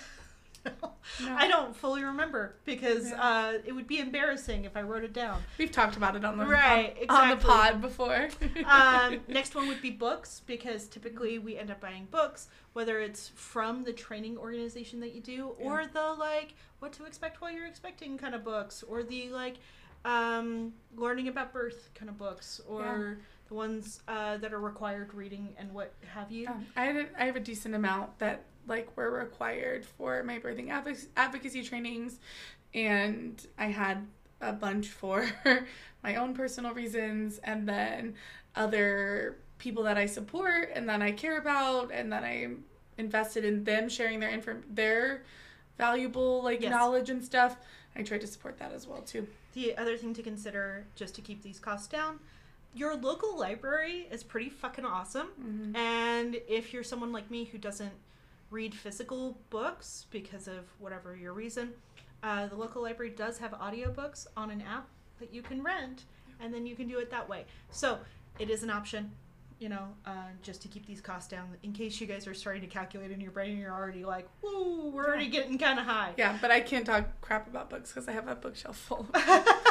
[0.64, 1.37] No.
[1.37, 3.20] I don't fully remember because Yeah.
[3.22, 5.42] uh, it would be embarrassing if I wrote it down.
[5.59, 8.31] We've talked about it on the Right, on, on the pod before.
[8.66, 13.29] um, next one would be books because typically we end up buying books, whether it's
[13.35, 17.66] from the training organization that you do or the like what to expect while you're
[17.66, 19.57] expecting kind of books or the like
[20.05, 25.55] um, learning about birth kind of books or the ones uh, that are required reading
[25.59, 26.42] and what have you.
[26.44, 30.38] Yeah, I had a, I have a decent amount that like were required for my
[30.38, 32.18] birthing advoc- advocacy trainings,
[32.72, 34.07] and I had
[34.40, 35.27] a bunch for
[36.03, 38.14] my own personal reasons, and then
[38.57, 42.64] other people that I support and that I care about, and that I'm
[42.98, 45.24] invested in them sharing their inform their
[45.79, 46.70] valuable like Yes.
[46.70, 47.57] knowledge and stuff.
[47.96, 49.27] I tried to support that as well too.
[49.55, 52.18] The other thing to consider, just to keep these costs down,
[52.74, 55.29] your local library is pretty fucking awesome.
[55.40, 55.77] Mhm.
[55.77, 57.92] And if you're someone like me who doesn't
[58.50, 61.72] read physical books because of whatever your reason,
[62.22, 66.04] uh, the local library does have audiobooks on an app that you can rent,
[66.40, 67.44] and then you can do it that way.
[67.70, 67.98] So
[68.38, 69.12] it is an option,
[69.59, 71.49] you know, uh, just to keep these costs down.
[71.62, 74.29] In case you guys are starting to calculate in your brain, and you're already like,
[74.43, 77.93] "Woo, we're already getting kind of high." Yeah, but I can't talk crap about books
[77.93, 79.07] because I have a bookshelf full.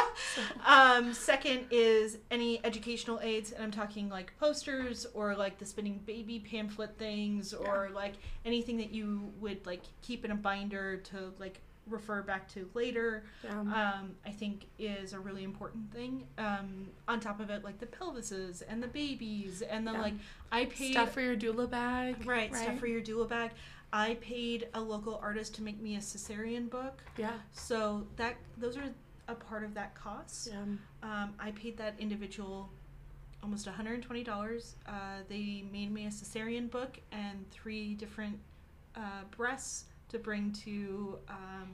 [0.66, 6.00] um, second is any educational aids, and I'm talking like posters or like the spinning
[6.06, 11.32] baby pamphlet things, or like anything that you would like keep in a binder to
[11.38, 13.24] like refer back to later.
[13.42, 13.60] Yeah.
[13.60, 16.26] Um, I think is a really important thing.
[16.38, 20.00] Um, on top of it, like the pelvises and the babies, and the Yeah.
[20.00, 20.14] like
[20.52, 22.26] I paid Stuff for your doula bag.
[22.26, 23.50] right, stuff for your doula bag.
[23.92, 27.02] I paid a local artist to make me a cesarean book.
[27.16, 27.34] Yeah.
[27.52, 28.84] So that those are
[29.28, 30.48] a part of that cost.
[30.48, 30.62] Yeah.
[31.02, 32.70] Um, I paid that individual
[33.42, 34.74] almost $120.
[34.86, 34.90] Uh,
[35.28, 38.38] they made me a cesarean book and three different
[38.96, 41.68] uh, breasts to bring to um,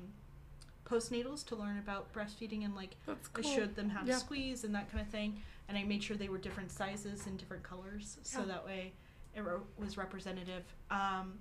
[0.87, 4.16] postnatals to learn about breastfeeding and like That's I showed them how to Yeah.
[4.16, 5.40] squeeze and that kind of thing.
[5.68, 8.92] And I made sure they were different sizes and different colors, so that way
[9.37, 10.64] it ro- was representative.
[10.90, 11.38] Um,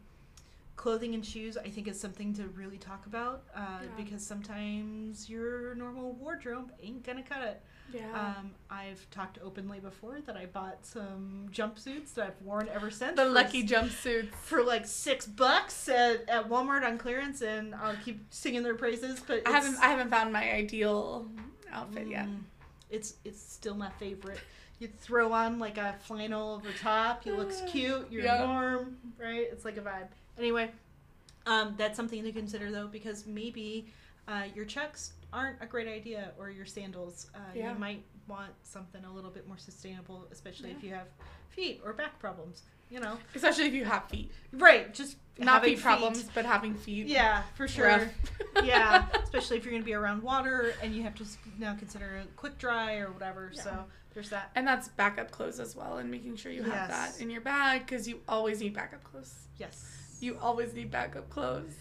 [0.75, 3.87] clothing and shoes, I think, is something to really talk about uh, Yeah.
[3.97, 7.63] because sometimes your normal wardrobe ain't gonna cut it.
[7.93, 8.35] Yeah.
[8.37, 13.15] Um, I've talked openly before that I bought some jumpsuits that I've worn ever since.
[13.15, 14.29] the lucky s- jumpsuits.
[14.43, 19.19] for like six bucks at, at Walmart on clearance, and I'll keep singing their praises.
[19.25, 21.27] But I haven't I haven't found my ideal
[21.71, 22.25] outfit yet.
[22.27, 22.41] Mm,
[22.89, 24.39] It's it's still my favorite.
[24.79, 27.25] You throw on like a flannel over top.
[27.25, 28.07] You looks cute.
[28.11, 28.45] You're Yeah.
[28.45, 29.47] warm, right?
[29.51, 30.07] It's like a vibe.
[30.37, 30.71] Anyway,
[31.45, 33.87] um, that's something to consider though, because maybe
[34.27, 37.27] uh, your chucks aren't a great idea, or your sandals.
[37.35, 37.73] Uh, Yeah.
[37.73, 41.07] You might want something a little bit more sustainable, especially if you have
[41.49, 42.63] feet or back problems.
[42.91, 44.31] You know, Especially if you have feet.
[44.51, 44.91] right?
[44.91, 47.05] Just Not having feet problems, but having feet.
[47.05, 48.09] Yeah, for sure
[48.63, 51.75] yeah, especially if you're going to be around water and you have to s- now
[51.75, 53.51] consider a quick dry or whatever.
[53.53, 53.61] Yeah.
[53.61, 54.49] So there's that.
[54.55, 57.15] And that's backup clothes as well, and making sure you have Yes.
[57.17, 59.35] that in your bag because you always need backup clothes.
[59.57, 60.17] Yes.
[60.19, 61.73] You always need backup clothes.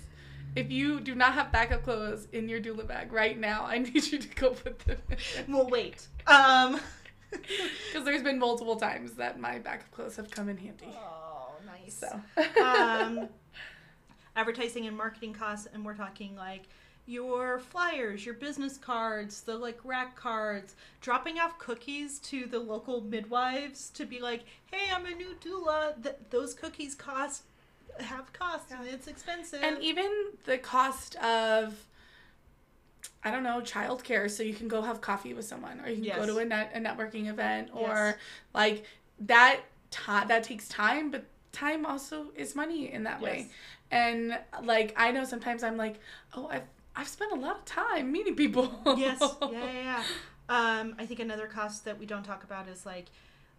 [0.57, 4.07] If you do not have backup clothes in your doula bag right now, I need
[4.07, 5.53] you to go put them in.
[5.53, 6.07] We'll wait.
[6.27, 6.81] Um.
[7.31, 10.87] Because there's been multiple times that my backup clothes have come in handy.
[10.89, 11.95] oh, nice.
[11.95, 12.63] So.
[12.65, 13.29] um,
[14.37, 16.63] advertising and marketing costs, and we're talking like
[17.05, 23.03] your flyers, your business cards, the like rack cards, dropping off cookies to the local
[23.03, 27.43] midwives to be like, "Hey, I'm a new doula." Th- those cookies cost
[28.03, 29.63] have costs and it's expensive.
[29.63, 30.11] And even
[30.45, 31.75] the cost of,
[33.25, 36.05] I don't know, childcare, so you can go have coffee with someone, or you can
[36.05, 36.17] Yes.
[36.17, 38.17] go to a, net, a networking event, or Yes.
[38.55, 38.85] like
[39.21, 39.61] that.
[39.91, 43.49] ti that takes time, but time also is money in that way.
[43.91, 45.97] And like I know sometimes I'm like,
[46.35, 48.79] oh, I've I've spent a lot of time meeting people.
[48.99, 50.03] yes, yeah, yeah, yeah.
[50.51, 53.07] Um, I think another cost that we don't talk about is like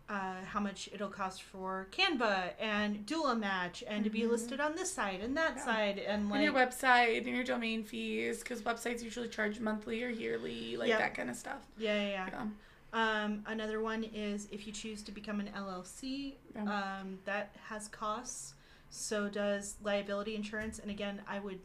[0.10, 4.30] uh, how much it'll cost for Canva and Doula Match and to be Mhm.
[4.32, 5.66] listed on this side and that Yeah.
[5.66, 10.04] side and and like your website and your domain fees, because websites usually charge monthly
[10.04, 10.98] or yearly, like Yeah.
[10.98, 11.62] that kind of stuff.
[11.78, 12.30] yeah, yeah, yeah.
[12.32, 12.48] Yeah.
[12.92, 16.64] Um, another one is if you choose to become an LLC, Yeah.
[17.02, 18.56] um, that has costs.
[18.90, 20.80] So does liability insurance.
[20.80, 21.60] And again, I would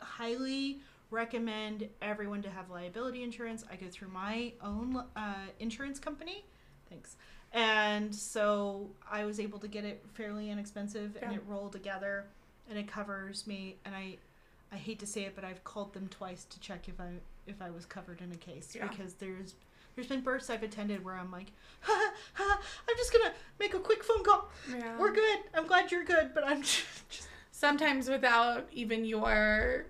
[0.00, 3.62] highly recommend everyone to have liability insurance.
[3.70, 6.46] I go through my own uh, insurance company.
[6.88, 7.16] Thanks.
[7.54, 12.24] And so I was able to get it fairly inexpensive, and it rolled together,
[12.68, 13.76] and it covers me.
[13.84, 14.16] And I,
[14.72, 17.12] I hate to say it, but I've called them twice to check if I
[17.46, 18.88] if I was covered in a case Yeah.
[18.88, 19.54] because there's
[19.94, 23.78] there's been births I've attended where I'm like, ha, ha, I'm just gonna make a
[23.78, 24.50] quick phone call.
[24.70, 24.98] Yeah.
[24.98, 25.38] We're good.
[25.54, 29.86] I'm glad you're good, but I'm just Sometimes without even your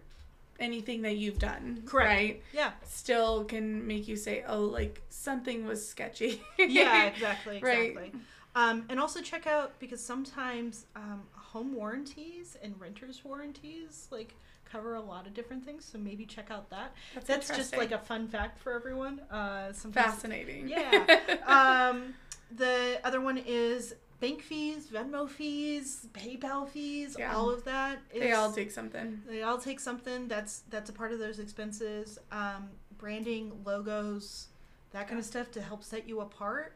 [0.60, 1.82] anything that you've done.
[1.86, 2.08] Correct.
[2.10, 2.42] Right?
[2.52, 6.42] yeah, Still can make you say, oh, like something was sketchy.
[6.58, 7.90] yeah, exactly, Right.
[7.90, 8.12] exactly.
[8.56, 14.34] Um, and also check out because sometimes um, home warranties and renters warranties like
[14.70, 15.84] cover a lot of different things.
[15.84, 16.94] So maybe check out that.
[17.14, 19.20] That's, That's just like a fun fact for everyone.
[19.30, 20.68] Uh, sometimes fascinating.
[20.68, 21.04] Yeah.
[21.92, 22.14] um,
[22.56, 27.34] the other one is bank fees, Venmo fees, PayPal fees, Yeah.
[27.34, 27.98] all of that.
[28.12, 29.22] They all take something.
[29.26, 30.28] they all take something.
[30.28, 32.18] That's that's a part of those expenses.
[32.32, 34.48] Um, branding, logos,
[34.92, 36.74] that kind of stuff to help set you apart.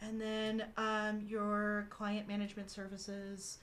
[0.00, 3.58] And then um, your client management services.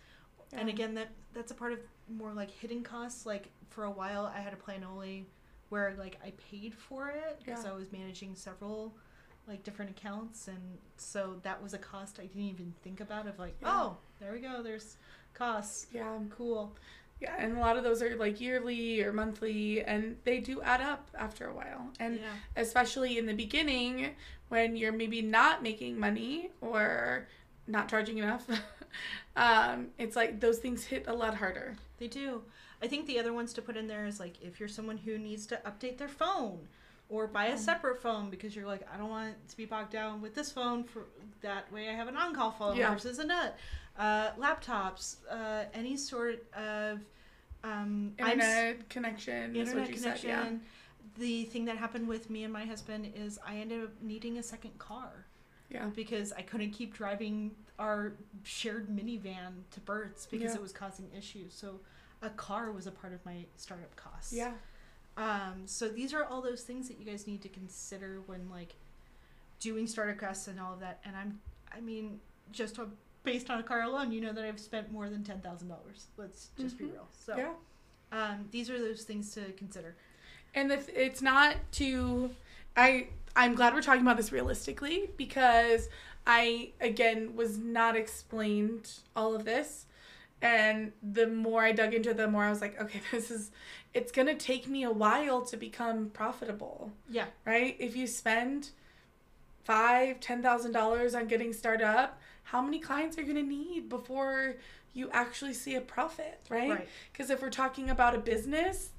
[0.54, 3.26] And again, that that's a part of more like hidden costs.
[3.26, 5.26] Like for a while, I had a plan only
[5.70, 7.72] where like I paid for it because Yeah.
[7.72, 8.94] I was managing several
[9.48, 13.28] like different accounts, and so that was a cost I didn't even think about.
[13.28, 13.70] Of like, Yeah.
[13.72, 14.62] oh, there we go.
[14.64, 14.98] There's
[15.34, 15.88] costs.
[15.94, 16.18] Yeah.
[16.30, 16.76] Cool.
[17.22, 20.82] Yeah, and a lot of those are like yearly or monthly, and they do add
[20.82, 21.90] up after a while.
[22.00, 22.34] And yeah.
[22.58, 24.12] especially in the beginning,
[24.50, 27.28] when you're maybe not making money or
[27.68, 28.46] not charging enough,
[29.38, 31.76] um, it's like those things hit a lot harder.
[32.00, 32.42] They do.
[32.82, 35.18] I think the other ones to put in there is like if you're someone who
[35.18, 36.68] needs to update their phone
[37.10, 37.60] or buy a Mm.
[37.60, 40.84] separate phone because you're like I don't want to be bogged down with this phone
[40.84, 41.06] for
[41.42, 42.92] that way I have an on-call phone Yeah.
[42.94, 43.58] versus a nut.
[43.98, 47.00] Uh, laptops, uh, any sort of
[47.64, 50.16] um, I'm Internet connection is internet connection.
[50.18, 50.28] said.
[50.28, 50.58] Yeah.
[51.18, 54.44] The thing that happened with me and my husband is I ended up needing a
[54.44, 55.26] second car
[55.70, 55.88] Yeah.
[55.96, 58.14] because I couldn't keep driving our
[58.44, 60.56] shared minivan to births because Yeah.
[60.56, 61.54] it was causing issues.
[61.54, 61.80] So
[62.22, 64.34] a car was a part of my startup costs.
[64.34, 64.54] Yeah.
[65.18, 68.76] Um, so these are all those things that you guys need to consider when like
[69.60, 71.00] doing startup costs and all of that.
[71.06, 71.40] And I'm,
[71.76, 72.20] I mean,
[72.52, 72.92] just on,
[73.24, 76.08] based on a car alone, you know that I've spent more than ten thousand dollars.
[76.18, 76.92] Let's just be Mhm.
[76.94, 77.08] real.
[77.12, 77.54] So Yeah.
[78.12, 79.96] um, these are those things to consider.
[80.54, 82.32] And if it's not to
[82.78, 85.90] I I'm glad we're talking about this realistically because
[86.28, 89.86] I again was not explained all of this.
[90.42, 93.52] And the more I dug into it, the more I was like, okay, this is
[93.96, 96.92] it's gonna take me a while to become profitable.
[97.10, 97.26] Yeah.
[97.46, 97.76] Right?
[97.80, 98.70] If you spend
[99.64, 103.90] five, ten thousand dollars on getting started up, how many clients are you gonna need
[103.90, 104.58] before
[104.94, 106.70] you actually see a profit, right?
[106.70, 106.90] Right.
[107.12, 108.90] Because if we're talking about a business,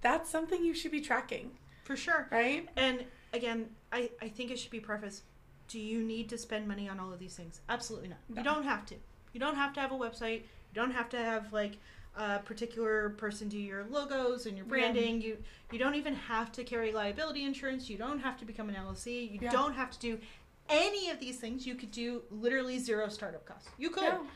[0.00, 1.52] that's something you should be tracking,
[1.84, 2.26] For sure.
[2.30, 2.68] right?
[2.76, 5.22] And again, I, I think it should be prefaced.
[5.68, 7.60] Do you need to spend money on all of these things?
[7.68, 8.18] Absolutely not.
[8.28, 8.38] No.
[8.38, 8.96] You don't have to.
[9.32, 10.40] You don't have to have a website.
[10.40, 11.78] You don't have to have like
[12.16, 14.70] a particular person do your logos and your Yeah.
[14.70, 15.20] branding.
[15.20, 17.90] You you don't even have to carry liability insurance.
[17.90, 19.24] You don't have to become an LLC.
[19.30, 19.50] You Yeah.
[19.50, 20.20] don't have to do
[20.68, 21.66] any of these things.
[21.66, 23.68] You could do literally zero startup costs.
[23.78, 24.26] You could Yeah.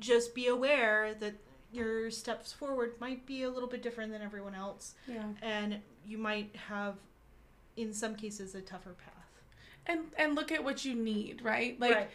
[0.00, 1.34] just be aware that
[1.72, 5.32] your steps forward might be a little bit different than everyone else Yeah.
[5.42, 6.96] and you might have
[7.76, 9.12] in some cases a tougher path
[9.88, 11.78] And and look at what you need, right?
[11.78, 12.10] Like right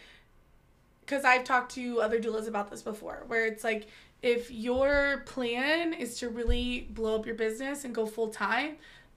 [1.04, 3.88] because I've talked to other doulas about this before, where it's like
[4.22, 8.76] if your plan is to really blow up your business and go full time,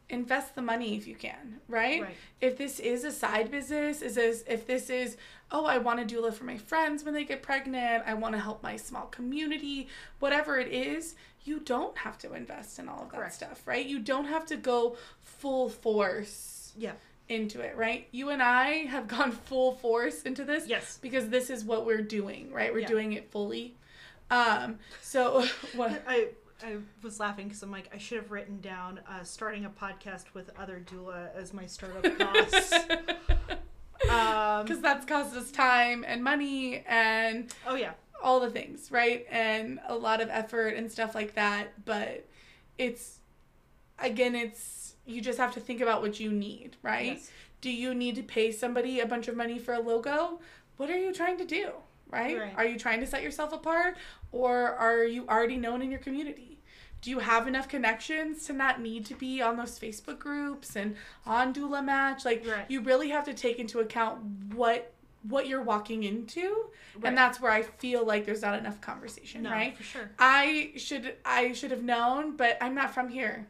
[0.10, 2.02] invest the money if you can, right?
[2.02, 5.17] right If this is a side business, is this if this is
[5.52, 8.41] oh I want to doula for my friends when they get pregnant, I want to
[8.41, 9.88] help my small community,
[10.19, 13.36] whatever it is, you don't have to invest in all of that Correct.
[13.36, 13.86] stuff, right?
[13.86, 16.91] You don't have to go full force yeah
[17.29, 18.07] into it, right?
[18.11, 22.01] You and I have gone full force into this yes because this is what we're
[22.01, 22.71] doing, right?
[22.73, 22.88] We're Yeah.
[22.88, 23.75] doing it fully.
[24.31, 26.01] Um, so what?
[26.07, 26.29] i
[26.63, 30.23] i was laughing because i'm like i should have written down uh, starting a podcast
[30.33, 32.71] with other doula as my startup costs
[34.09, 37.91] um Because that's cost us time and money and oh yeah
[38.23, 39.25] all the things, right?
[39.29, 41.73] And a lot of effort and stuff like that.
[41.83, 42.25] But
[42.77, 43.19] it's,
[43.99, 47.17] again, it's, you just have to think about what you need, right?
[47.17, 47.31] yes.
[47.61, 50.39] Do you need to pay somebody a bunch of money for a logo?
[50.77, 51.69] What are you trying to do?
[52.11, 52.37] Right?
[52.39, 52.53] Right.
[52.55, 53.97] Are you trying to set yourself apart
[54.31, 56.59] or are you already known in your community?
[57.01, 60.95] Do you have enough connections to not need to be on those Facebook groups and
[61.25, 62.23] on Doula Match?
[62.25, 62.65] Like Right.
[62.67, 64.21] you really have to take into account
[64.53, 64.91] what
[65.27, 66.65] what you're walking into
[66.95, 67.05] Right.
[67.09, 69.75] and that's where I feel like there's not enough conversation, no right?
[69.75, 73.47] for sure I should I should have known, but I'm not from here.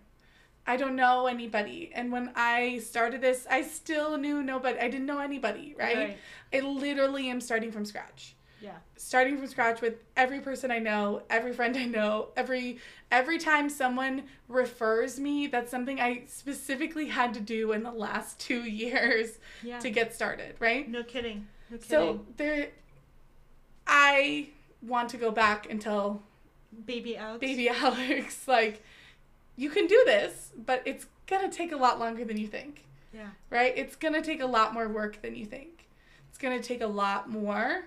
[0.67, 1.91] I don't know anybody.
[1.93, 4.79] And when I started this, I still knew nobody.
[4.79, 5.97] I didn't know anybody, right?
[5.97, 6.17] right
[6.53, 8.35] I literally am starting from scratch.
[8.61, 12.79] yeah Starting from scratch with every person I know, every friend I know, every
[13.11, 18.39] every time someone refers me, that's something I specifically had to do in the last
[18.39, 20.89] 2 years yeah to get started, right?
[20.89, 22.69] no kidding no kidding So there
[23.87, 24.49] I
[24.81, 26.23] want to go back and tell
[26.85, 27.39] baby Alex.
[27.39, 28.83] baby Alex, like,
[29.55, 33.29] you can do this, but it's gonna take a lot longer than you think, yeah
[33.49, 33.73] right?
[33.75, 35.87] It's gonna take a lot more work than you think.
[36.29, 37.85] It's gonna take a lot more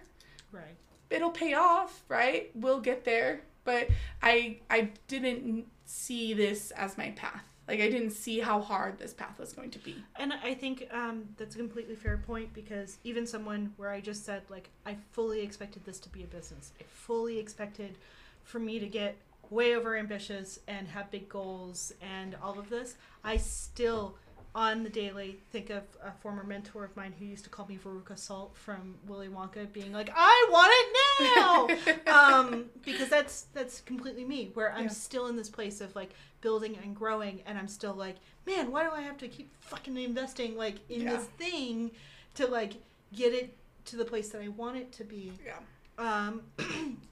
[0.53, 0.77] right
[1.11, 2.51] it'll pay off, right?
[2.55, 3.41] We'll get there.
[3.65, 3.89] But
[4.23, 7.45] I I didn't see this as my path.
[7.67, 9.97] Like I didn't see how hard this path was going to be.
[10.17, 14.25] And I think um, that's a completely fair point because even someone where I just
[14.25, 16.73] said like I fully expected this to be a business.
[16.81, 17.99] I fully expected
[18.43, 19.17] for me to get
[19.51, 22.97] way over ambitious and have big goals and all of this.
[23.25, 24.15] I still
[24.55, 27.79] on the daily think of a former mentor of mine who used to call me
[27.83, 33.83] Veruca Salt from Willy Wonka being like I want it now um, because that's that's
[33.83, 34.89] completely me where I'm Yeah.
[34.89, 38.85] still in this place of like building and growing and I'm still like man why
[38.85, 41.17] do I have to keep fucking investing like in Yeah.
[41.17, 41.91] this thing
[42.35, 42.73] to like
[43.15, 43.55] get it
[43.87, 45.59] to the place that I want it to be Yeah.
[45.99, 46.43] um,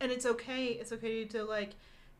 [0.00, 0.68] and it's okay.
[0.68, 1.70] It's okay to like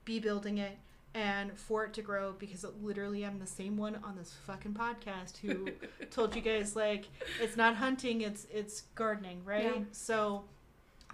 [0.06, 0.78] be building it
[1.14, 4.72] and for it to grow because it, literally I'm the same one on this fucking
[4.74, 5.68] podcast who
[6.10, 7.04] told you guys like
[7.42, 9.64] it's not hunting, it's it's gardening, right?
[9.76, 9.82] Yeah.
[9.92, 10.44] So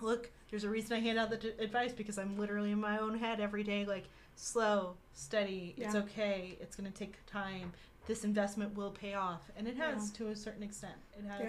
[0.01, 2.99] look, there's a reason I hand out the d- advice because I'm literally in my
[2.99, 4.05] own head every day like
[4.37, 7.73] slow, steady, it's okay, it's going to take time.
[8.07, 10.95] This investment will pay off and it has to a certain extent.
[11.17, 11.41] It has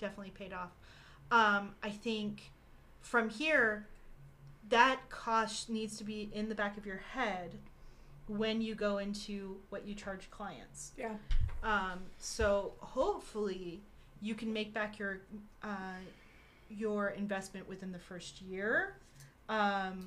[0.00, 0.08] Yeah.
[0.08, 0.70] definitely paid off.
[1.30, 2.50] Um, I think
[3.00, 3.86] from here,
[4.70, 7.50] that cost needs to be in the back of your head
[8.28, 10.92] when you go into what you charge clients.
[10.96, 11.10] Yeah.
[11.62, 13.80] Um, so hopefully
[14.22, 15.20] you can make back your
[15.62, 15.98] uh,
[16.70, 18.94] your investment within the first year,
[19.48, 20.06] um,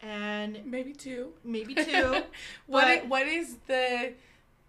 [0.00, 1.32] and Maybe two.
[1.44, 2.22] maybe two.
[2.66, 4.12] What i- But- what is the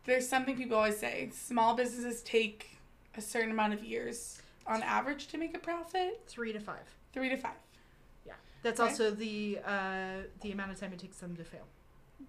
[0.06, 2.78] there's something people always say small businesses take
[3.16, 6.84] a certain amount of years on average to make a profit three to five.
[7.14, 7.52] three to five
[8.64, 11.66] That's also the uh, the amount of time it takes them to fail.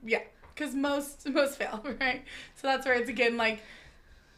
[0.05, 0.20] yeah
[0.55, 2.22] because most most fail right
[2.55, 3.61] so that's where it's again like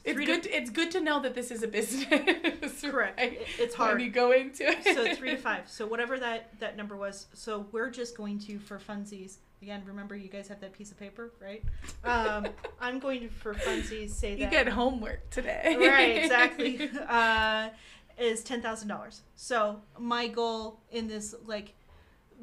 [0.05, 3.19] it's Three to- good it's good to know that this is a business Correct.
[3.19, 3.33] right?
[3.33, 4.03] It- It's when hard.
[4.03, 5.69] you go into it so three to five.
[5.69, 7.27] So whatever that that number was.
[7.33, 9.39] So we're just going to for funsies.
[9.63, 11.63] Again, remember you guys have that piece of paper, right?
[12.05, 12.47] Um,
[12.81, 17.71] I'm going to for funsies say you that you get homework today right exactly uh,
[18.19, 19.23] is ten thousand dollars.
[19.35, 21.75] So my goal in this like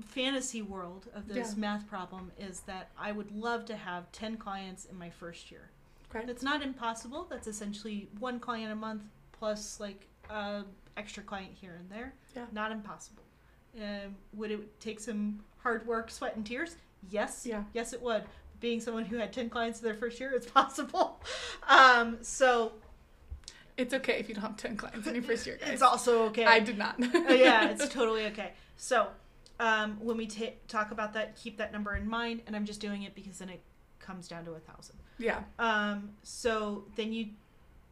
[0.01, 1.59] fantasy world of this Yeah.
[1.59, 5.69] math problem is that I would love to have ten clients in my first year.
[6.15, 6.25] Okay.
[6.25, 7.25] That's not impossible.
[7.29, 10.63] That's essentially one client a month plus like a
[10.97, 12.13] extra client here and there.
[12.35, 12.45] Yeah.
[12.51, 13.23] Not impossible.
[13.79, 16.75] Um, would it take some hard work, sweat, and tears?
[17.09, 17.45] Yes.
[17.45, 17.63] Yeah.
[17.73, 18.23] Yes, it would.
[18.59, 21.19] Being someone who had ten clients in their first year, it's possible.
[21.67, 22.73] Um, so
[23.75, 26.25] it's okay if you don't have 10 clients in your first year guys it's also
[26.25, 26.45] okay.
[26.45, 28.51] i did not Uh, yeah, it's totally okay.
[28.77, 29.07] So,
[29.63, 32.41] um, when we ta talk about that, keep that number in mind.
[32.45, 33.61] And I'm just doing it because then it
[33.99, 34.97] comes down to a thousand.
[35.17, 37.27] yeah Um, so then you,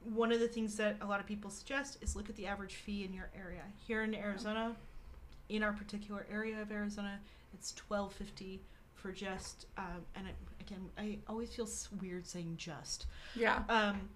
[0.03, 2.75] one of the things that a lot of people suggest is look at the average
[2.75, 3.63] fee in your area.
[3.87, 4.75] Here in Arizona,
[5.47, 7.19] in our particular area of Arizona,
[7.53, 8.61] it's twelve fifty
[8.93, 9.67] for just.
[9.77, 11.69] Um, and it, again, I always feel
[12.01, 13.05] weird saying just
[13.35, 14.09] yeah um,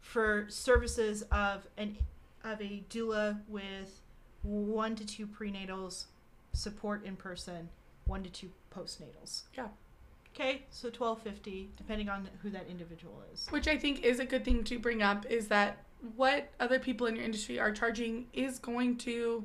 [0.00, 1.96] for services of an
[2.42, 4.00] of a doula with
[4.42, 6.04] one to two prenatals,
[6.54, 7.68] support in person,
[8.06, 9.42] one to two postnatals.
[9.56, 9.68] Yeah.
[10.34, 13.46] Okay, so twelve fifty, depending on who that individual is.
[13.50, 15.84] Which I think is a good thing to bring up is that
[16.16, 19.44] what other people in your industry are charging is going to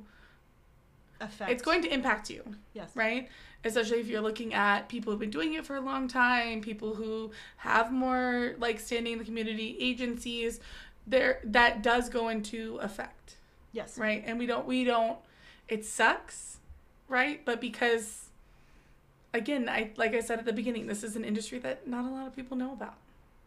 [1.22, 1.52] Affect.
[1.52, 2.44] it's going to impact you,
[2.74, 2.92] Yes.
[2.96, 3.28] right?
[3.66, 6.96] Especially if you're looking at people who've been doing it for a long time, people
[6.96, 10.60] who have more like standing in the community, agencies,
[11.06, 13.36] there that does go into effect,
[13.74, 13.98] Yes.
[13.98, 14.24] right?
[14.26, 15.20] And we don't we don't
[15.68, 16.59] it sucks,
[17.10, 17.44] right?
[17.44, 18.30] But because
[19.34, 22.10] again, I like I said at the beginning, this is an industry that not a
[22.10, 22.96] lot of people know about.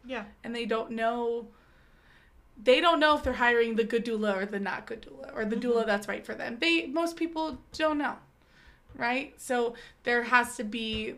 [0.04, 0.24] Yeah.
[0.42, 1.46] and they don't know
[2.60, 5.44] they don't know if they're hiring the good doula or the not good doula or
[5.44, 5.86] the doula Mhm.
[5.86, 6.58] that's right for them.
[6.60, 8.16] They most people don't know.
[8.96, 9.40] Right?
[9.40, 11.14] So there has to be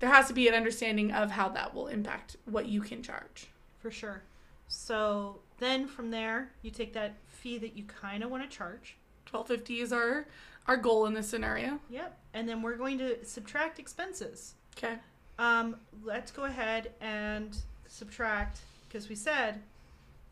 [0.00, 3.46] there has to be an understanding of how that will impact what you can charge.
[3.78, 4.22] For sure.
[4.68, 8.96] So then from there, you take that fee that you kind of want to charge.
[9.24, 10.26] 1250 is our
[10.68, 11.78] our goal in this scenario.
[11.90, 12.18] Yep.
[12.34, 14.54] And then we're going to subtract expenses.
[14.76, 14.94] Okay.
[15.38, 17.56] Um, let's go ahead and
[17.86, 19.60] subtract because we said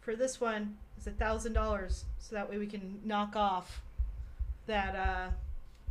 [0.00, 3.82] for this one it's a thousand dollars, so that way we can knock off
[4.66, 5.30] that uh,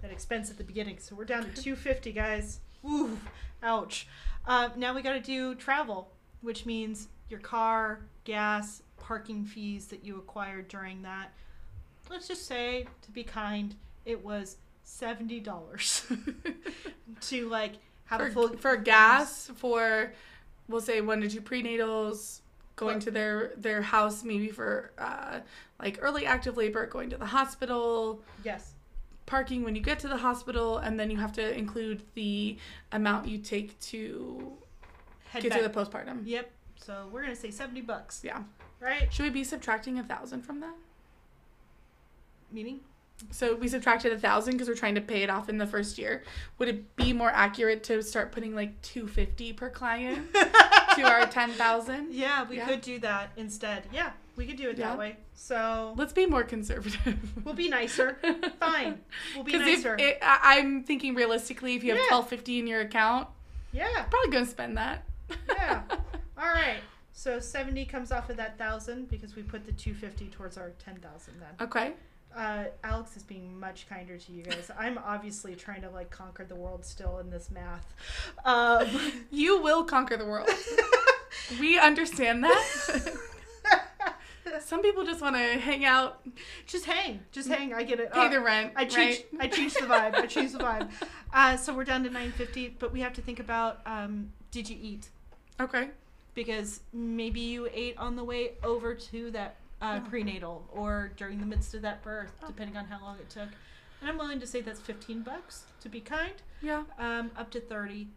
[0.02, 0.98] that expense at the beginning.
[1.00, 2.60] So we're down to two fifty, guys.
[2.86, 3.20] Ooh,
[3.62, 4.08] ouch.
[4.48, 10.04] Uh, now we got to do travel, which means your car, gas, parking fees that
[10.04, 11.32] you acquired during that.
[12.10, 13.76] Let's just say, to be kind,
[14.06, 16.06] it was seventy dollars
[17.22, 17.74] to like
[18.06, 20.14] have for, a full for gas for
[20.68, 22.41] we'll say one to two prenatals
[22.76, 25.39] going Or- to their their house maybe for uh,
[25.80, 28.74] like early active labor going to the hospital Yes.
[29.26, 32.58] parking when you get to the hospital, and then you have to include the
[32.91, 34.54] amount you take to
[35.30, 35.62] Head get back.
[35.62, 36.22] to the postpartum.
[36.26, 36.51] Yep.
[36.76, 38.43] So we're gonna say seventy bucks, Yeah.
[38.82, 39.12] right?
[39.14, 40.76] Should we be subtracting a thousand from that?
[42.51, 42.82] Meaning.
[43.32, 45.97] So we subtracted a thousand because we're trying to pay it off in the first
[45.97, 46.24] year.
[46.59, 51.26] Would it be more accurate to start putting like two fifty per client to our
[51.28, 52.14] ten thousand?
[52.14, 52.68] Yeah, we Yeah.
[52.68, 53.88] could do that instead.
[53.93, 54.89] Yeah, we could do it Yeah.
[54.89, 55.18] that way.
[55.36, 57.18] So Let's be more conservative.
[57.45, 58.18] we'll be nicer.
[58.59, 58.99] Fine.
[59.36, 59.95] We'll be nicer.
[59.97, 62.07] it, I'm thinking realistically, if you have Yeah.
[62.09, 63.30] twelve fifty in your account,
[63.72, 64.03] yeah.
[64.09, 65.03] probably gonna spend that.
[65.49, 65.82] Yeah.
[66.38, 66.80] All right.
[67.14, 70.72] So seventy comes off of that thousand because we put the two fifty towards our
[70.84, 71.68] ten thousand then.
[71.68, 71.93] okay.
[72.36, 74.72] Uh, Alex is being much kinder to you guys.
[74.80, 77.94] I'm obviously trying to like conquer the world still in this math.
[78.46, 78.88] Um,
[79.32, 80.50] You will conquer the world.
[81.60, 82.64] We understand that.
[84.62, 86.22] Some people just want to hang out,
[86.68, 87.74] just hang, just hang.
[87.74, 88.14] I get it.
[88.14, 88.72] pay Uh, the rent.
[88.76, 89.24] I change.
[89.34, 89.42] right?
[89.44, 90.16] I changed the vibe.
[90.16, 90.90] I change the vibe.
[91.34, 94.70] Uh, so we're down to nine fifty, but we have to think about um, did
[94.70, 95.10] you eat?
[95.60, 95.90] Okay.
[96.36, 101.46] Because maybe you ate on the way over to that uh, prenatal or during the
[101.46, 102.48] midst of that birth, Oh.
[102.48, 103.50] depending on how long it took.
[104.02, 106.34] And I'm willing to say that's fifteen bucks to be kind.
[106.62, 106.84] Yeah.
[106.98, 108.08] Um, up to thirty,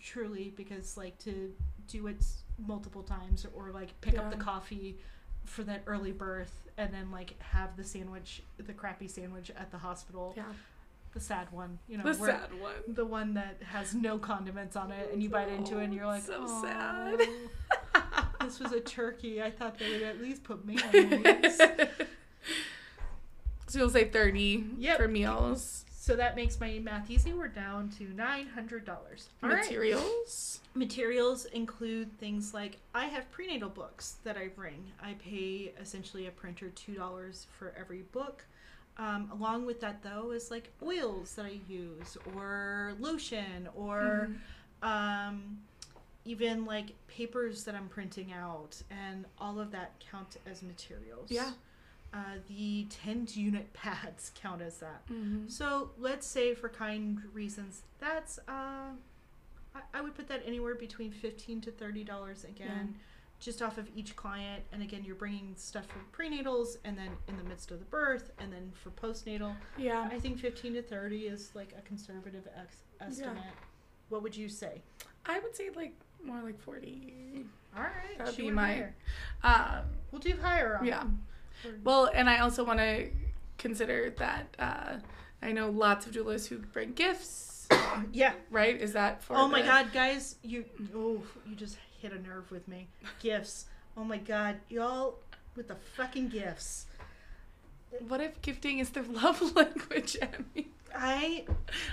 [0.00, 1.52] truly, because like to
[1.88, 2.24] do it
[2.66, 4.98] multiple times or like pick up the coffee
[5.44, 9.78] for that early birth and then like have the sandwich, the crappy sandwich at the
[9.78, 10.42] hospital, Yeah.
[11.14, 12.72] the sad one, you know, The where- sad one.
[12.88, 16.06] the one that has no condiments on it, and you bite into it, and you're
[16.06, 17.20] like, So "Aw, sad."
[18.46, 19.42] this was a turkey.
[19.42, 21.58] I thought they would at least put mayonnaise.
[23.66, 24.96] so you'll say 30 Yep.
[24.98, 25.84] for meals.
[25.90, 27.32] so that makes my math easy.
[27.32, 29.28] We're down to nine hundred dollars.
[29.42, 30.60] Materials.
[30.74, 34.92] Materials include things like I have prenatal books that I bring.
[35.02, 38.44] I pay essentially a printer two dollars for every book.
[38.98, 44.30] Um, along with that, though, is like oils that I use, or lotion, or
[44.82, 44.86] Mhm.
[44.88, 45.58] um,
[46.26, 51.30] even like papers that I'm printing out, and all of that count as materials.
[51.30, 51.52] Yeah.
[52.12, 52.18] Uh,
[52.48, 55.06] the 10 unit pads count as that.
[55.08, 55.50] Mhm.
[55.50, 58.90] So let's say for kind reasons, that's uh,
[59.74, 62.96] I, I would put that anywhere between fifteen to thirty dollars again,
[63.38, 64.62] just off of each client.
[64.72, 68.30] And again, you're bringing stuff for prenatals, and then in the midst of the birth,
[68.38, 69.54] and then for postnatal.
[69.76, 70.08] Yeah.
[70.10, 73.42] I think fifteen to thirty is like a conservative ex- estimate.
[74.08, 74.80] What would you say?
[75.26, 75.92] I would say like
[76.24, 77.44] more like 40.
[77.76, 78.94] All right, That would she be my- higher.
[79.42, 80.78] Um, We'll do higher.
[80.78, 81.04] On yeah.
[81.84, 83.08] Well, and I also want to
[83.58, 84.96] consider that uh,
[85.42, 87.68] I know lots of doulas who bring gifts,
[88.12, 88.32] yeah.
[88.50, 88.80] right?
[88.80, 90.64] Is that for Oh my the- god, guys, you
[90.94, 92.88] oh you just hit a nerve with me.
[93.20, 93.66] Gifts.
[93.96, 95.18] Oh my god, y'all
[95.56, 96.86] with the fucking gifts.
[98.08, 100.68] What if gifting is their love language, Emmy?
[100.94, 101.44] I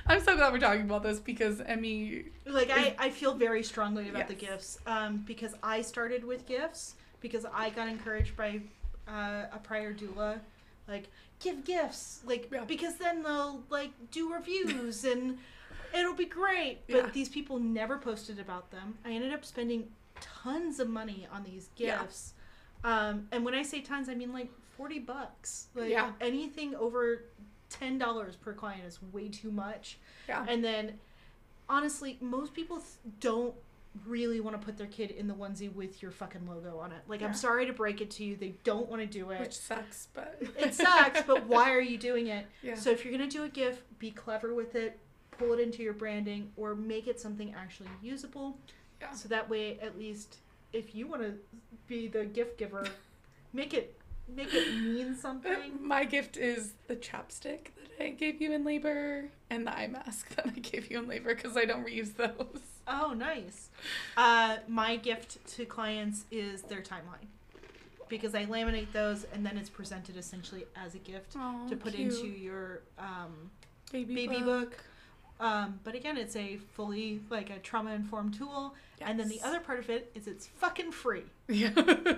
[0.08, 2.26] I'm so glad we're talking about this because Emmy.
[2.46, 4.80] like I, I feel very strongly about the gifts.
[4.86, 8.62] Um because I started with gifts because I got encouraged by
[9.08, 10.39] uh, a prior doula
[10.88, 12.64] like give gifts like Yeah.
[12.66, 15.38] because then they'll like do reviews and
[15.98, 17.10] it'll be great but Yeah.
[17.12, 19.89] these people never posted about them i ended up spending
[20.22, 22.02] tons of money on these Yeah.
[22.02, 22.34] gifts
[22.86, 26.12] um, and when i say tons i mean like 40 bucks like Yeah.
[26.22, 27.24] anything over
[27.82, 29.97] $10 per client is way too much
[30.28, 30.45] Yeah.
[30.47, 30.99] and then
[31.69, 32.88] honestly most people th-
[33.19, 33.53] don't
[34.07, 37.01] really want to put their kid in the onesie with your fucking logo on it
[37.07, 37.28] like Yeah.
[37.28, 40.07] i'm sorry to break it to you they don't want to do it Which sucks,
[40.13, 40.41] but.
[40.57, 42.45] it sucks, but why are you doing it?
[42.61, 42.76] Yeah.
[42.76, 44.97] So if you're gonna do a gift, be clever with it,
[45.32, 48.57] pull it into your branding, or make it something actually usable.
[48.99, 49.11] Yeah.
[49.11, 50.38] So that way, at least
[50.74, 51.34] if you want to
[51.88, 52.86] be the gift giver,
[53.53, 53.95] make it
[54.28, 55.80] make it mean something.
[55.82, 57.67] My gift is the chapstick
[57.97, 61.07] that I gave you in labor and the eye mask that I gave you in
[61.07, 62.59] labor because I don't reuse those.
[62.88, 63.69] Oh, nice.
[64.17, 67.28] Uh, my gift to clients is their timeline.
[68.09, 71.93] Because I laminate those and then it's presented essentially as a gift Oh, to put
[71.93, 72.13] cute.
[72.13, 73.49] into your um,
[73.91, 74.71] baby, baby book.
[74.71, 74.84] book.
[75.40, 78.76] Um, but again, it's a fully like a trauma informed tool.
[79.02, 81.24] And then the other part of it is it's fucking free.
[81.50, 81.72] Yeah.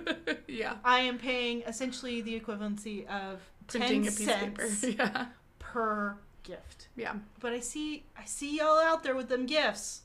[0.47, 0.75] yeah.
[0.83, 4.67] I am paying essentially the equivalency of Printing ten a piece of paper.
[4.67, 5.25] cents Yeah.
[5.57, 6.89] per gift.
[6.95, 7.15] Yeah.
[7.39, 10.01] But I see I see y'all out there with them gifts.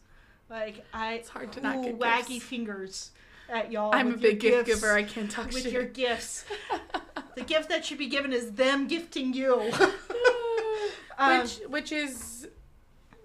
[0.49, 2.45] Like I It's hard to not cool get waggy gifts.
[2.47, 3.11] fingers
[3.51, 3.95] at y'all.
[3.95, 4.95] I'm a big gift gifts, giver.
[4.95, 5.73] I can't talk with shit.
[5.73, 6.47] your gifts.
[7.37, 9.71] the gift that should be given is them gifting you.
[11.19, 12.40] Um, which which is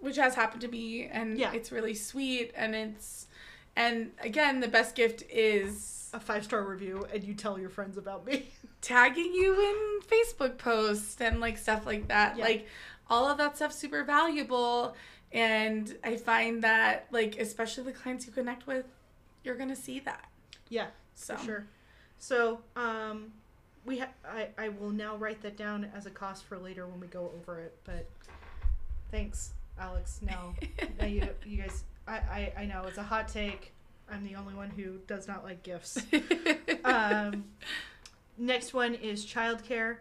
[0.01, 1.53] which has happened to me and Yeah.
[1.53, 3.27] it's really sweet and it's
[3.75, 7.97] and again the best gift is a five star review and you tell your friends
[7.97, 8.47] about me.
[8.81, 12.37] tagging you in Facebook posts and like stuff like that.
[12.37, 12.43] Yeah.
[12.45, 12.67] Like
[13.09, 14.95] all of that stuff's super valuable.
[15.31, 18.85] And I find that, like, especially the clients you connect with,
[19.43, 20.29] you're going to see that.
[20.69, 21.67] Yeah, So, for sure.
[22.19, 23.33] So, um,
[23.85, 26.99] we ha- I I will now write that down as a cost for later when
[27.01, 27.77] we go over it.
[27.83, 28.07] But
[29.11, 30.19] thanks, Alex.
[30.21, 30.53] no.
[31.05, 33.71] you you guys, I, I I know it's a hot take.
[34.09, 35.97] I'm the only one who does not like gifts.
[36.85, 37.45] um,
[38.37, 39.97] next one is childcare.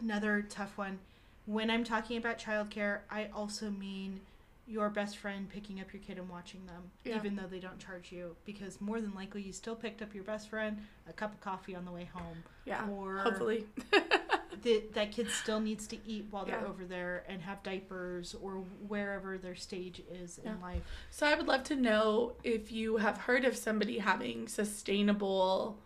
[0.00, 0.98] Another tough one.
[1.46, 4.20] When I'm talking about childcare, I also mean
[4.66, 7.16] your best friend picking up your kid and watching them, Yeah.
[7.16, 10.24] even though they don't charge you, because more than likely you still picked up your
[10.24, 10.76] best friend
[11.08, 13.64] a cup of coffee on the way home, yeah, or hopefully.
[14.62, 18.64] the, that kid still needs to eat while they're over there and have diapers or
[18.86, 20.52] wherever their stage is Yeah.
[20.52, 20.82] in life.
[21.10, 25.78] So I would love to know if you have heard of somebody having sustainable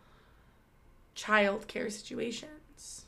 [1.16, 3.06] childcare situations.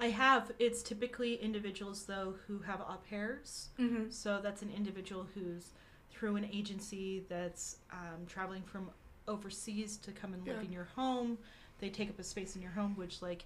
[0.00, 0.52] I have.
[0.58, 3.70] It's typically individuals though who have au pairs.
[3.78, 4.10] Mm-hmm.
[4.10, 5.70] So that's an individual who's
[6.10, 8.90] through an agency that's um, traveling from
[9.26, 10.66] overseas to come and live Yeah.
[10.66, 11.38] in your home.
[11.80, 13.44] They take up a space in your home, which like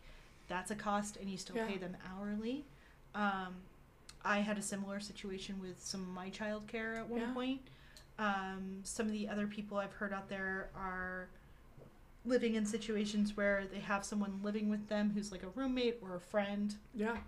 [0.48, 1.66] that's a cost, and you still Yeah.
[1.66, 2.64] pay them hourly.
[3.14, 3.56] Um,
[4.24, 7.32] I had a similar situation with some of my childcare at one Yeah.
[7.32, 7.62] point.
[8.18, 11.28] Um, some of the other people I've heard out there are
[12.24, 16.14] living in situations where they have someone living with them who's like a roommate or
[16.14, 17.18] a friend Yeah.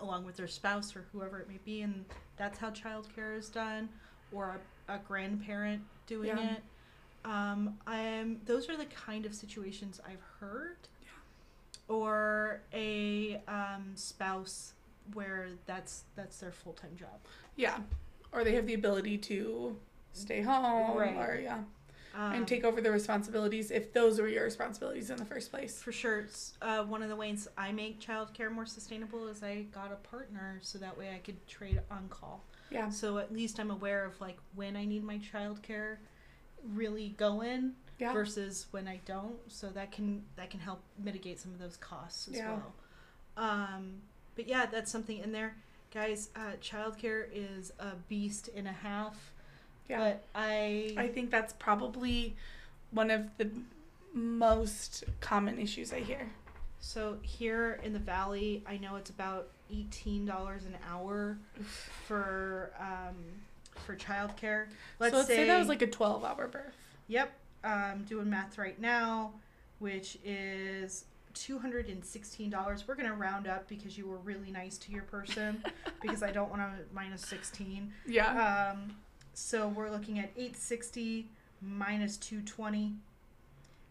[0.00, 2.04] along with their spouse or whoever it may be, and
[2.36, 3.88] that's how childcare is done,
[4.32, 6.54] or a, a grandparent doing Yeah.
[6.56, 6.62] it.
[7.24, 10.78] Um, I'm those are the kind of situations I've heard,
[11.90, 14.74] or a um, spouse
[15.12, 17.18] where that's that's their full time job.
[17.56, 17.78] Yeah.
[18.32, 19.76] Or they have the ability to
[20.12, 21.16] stay home Right.
[21.16, 21.58] or yeah.
[22.16, 25.80] Um, and take over the responsibilities if those were your responsibilities in the first place.
[25.80, 29.62] For sure, it's, uh, one of the ways I make childcare more sustainable is I
[29.72, 32.44] got a partner so that way I could trade on call.
[32.70, 32.88] Yeah.
[32.88, 35.98] So at least I'm aware of like when I need my childcare
[36.74, 38.12] really go in Yeah.
[38.12, 39.36] versus when I don't.
[39.48, 42.48] So that can that can help mitigate some of those costs as Yeah.
[42.56, 42.72] well.
[43.36, 44.02] Um,
[44.36, 45.54] but yeah, that's something in there,
[45.92, 46.30] guys.
[46.34, 49.32] Uh, childcare is a beast and a half.
[49.88, 49.98] Yeah.
[49.98, 52.36] But I, I think that's probably
[52.92, 53.50] one of the
[54.14, 56.30] most common issues I hear.
[56.80, 61.38] so here in the valley, I know it's about eighteen dollars an hour
[62.06, 63.14] for um,
[63.84, 64.66] for childcare.
[64.98, 66.74] Let's, so let's say, say that was like a 12 hour birth.
[67.08, 67.32] Yep,
[67.64, 69.32] I'm doing math right now,
[69.78, 71.04] which is
[71.34, 72.84] two hundred and sixteen dollars.
[72.86, 75.62] We're gonna round up because you were really nice to your person,
[76.02, 77.92] because I don't want to minus sixteen.
[78.06, 78.72] Yeah.
[78.72, 78.96] Um,
[79.34, 81.28] so we're looking at eight sixty
[81.60, 82.94] minus two twenty,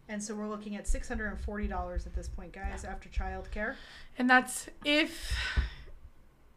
[0.08, 3.08] and so we're looking at six hundred and forty dollars at this point, guys, after
[3.08, 3.74] childcare.
[4.18, 5.34] And that's if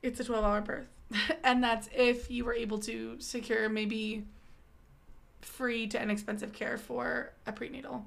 [0.04, 0.88] it's a 12 hour birth.
[1.44, 4.26] and that's if you were able to secure maybe
[5.44, 8.06] free to inexpensive care for a prenatal.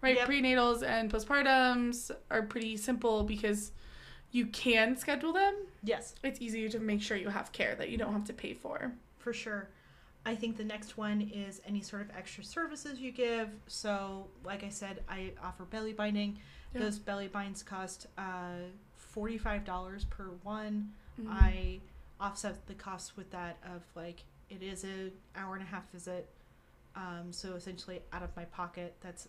[0.00, 0.16] Right?
[0.16, 0.28] Yep.
[0.28, 3.72] Prenatals and postpartums are pretty simple because
[4.30, 5.54] you can schedule them.
[5.82, 8.54] Yes, It's easier to make sure you have care that you don't have to pay
[8.54, 8.92] for.
[9.18, 9.68] for sure.
[10.26, 13.48] I think the next one is any sort of extra services you give.
[13.66, 16.38] So, like I said, I offer belly binding.
[16.74, 18.56] Those belly binds cost uh,
[18.96, 20.92] forty-five dollars per one.
[21.20, 21.28] Mhm.
[21.30, 21.80] I
[22.20, 26.28] offset the cost with that of like it is an hour and a half visit.
[26.96, 29.28] Um, so essentially, out of my pocket, that's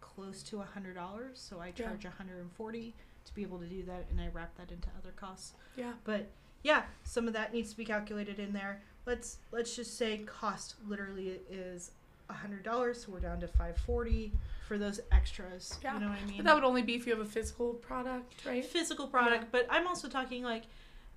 [0.00, 1.38] close to a hundred dollars.
[1.40, 2.94] So I charge a hundred and forty
[3.24, 5.52] to be able to do that, and I wrap that into other costs.
[5.76, 5.92] yeah.
[6.04, 6.28] But
[6.62, 8.82] yeah, some of that needs to be calculated in there.
[9.06, 11.90] Let's let's just say cost literally is
[12.30, 14.32] a hundred dollars, so we're down to five forty
[14.66, 15.78] for those extras.
[15.82, 15.94] Yeah.
[15.94, 16.36] You know what I mean?
[16.38, 18.64] But that would only be if you have a physical product, right?
[18.64, 19.48] physical product, Yeah.
[19.52, 20.64] but I'm also talking like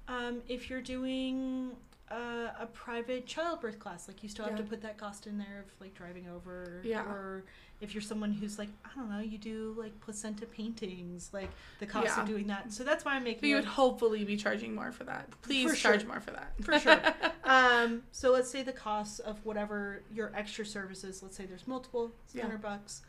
[0.07, 1.71] um, if you're doing
[2.11, 4.63] uh, a private childbirth class, like you still have Yeah.
[4.63, 6.81] to put that cost in there of like driving over.
[6.83, 7.03] Yeah.
[7.03, 7.43] Or
[7.79, 11.49] if you're someone who's like I don't know, you do like placenta paintings, like
[11.79, 12.21] the cost Yeah.
[12.21, 12.71] of doing that.
[12.73, 15.29] So that's why I'm making you would hopefully be charging more for that.
[15.41, 15.91] Please For sure.
[15.93, 16.53] charge more for that.
[16.61, 17.01] For sure.
[17.45, 22.11] um, so let's say the cost of whatever your extra services, let's say there's multiple,
[22.25, 22.43] it's Yeah.
[22.43, 23.01] 100 bucks.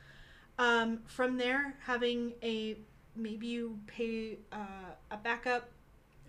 [0.59, 2.77] Um, from there, having a
[3.17, 5.69] maybe you pay uh, a backup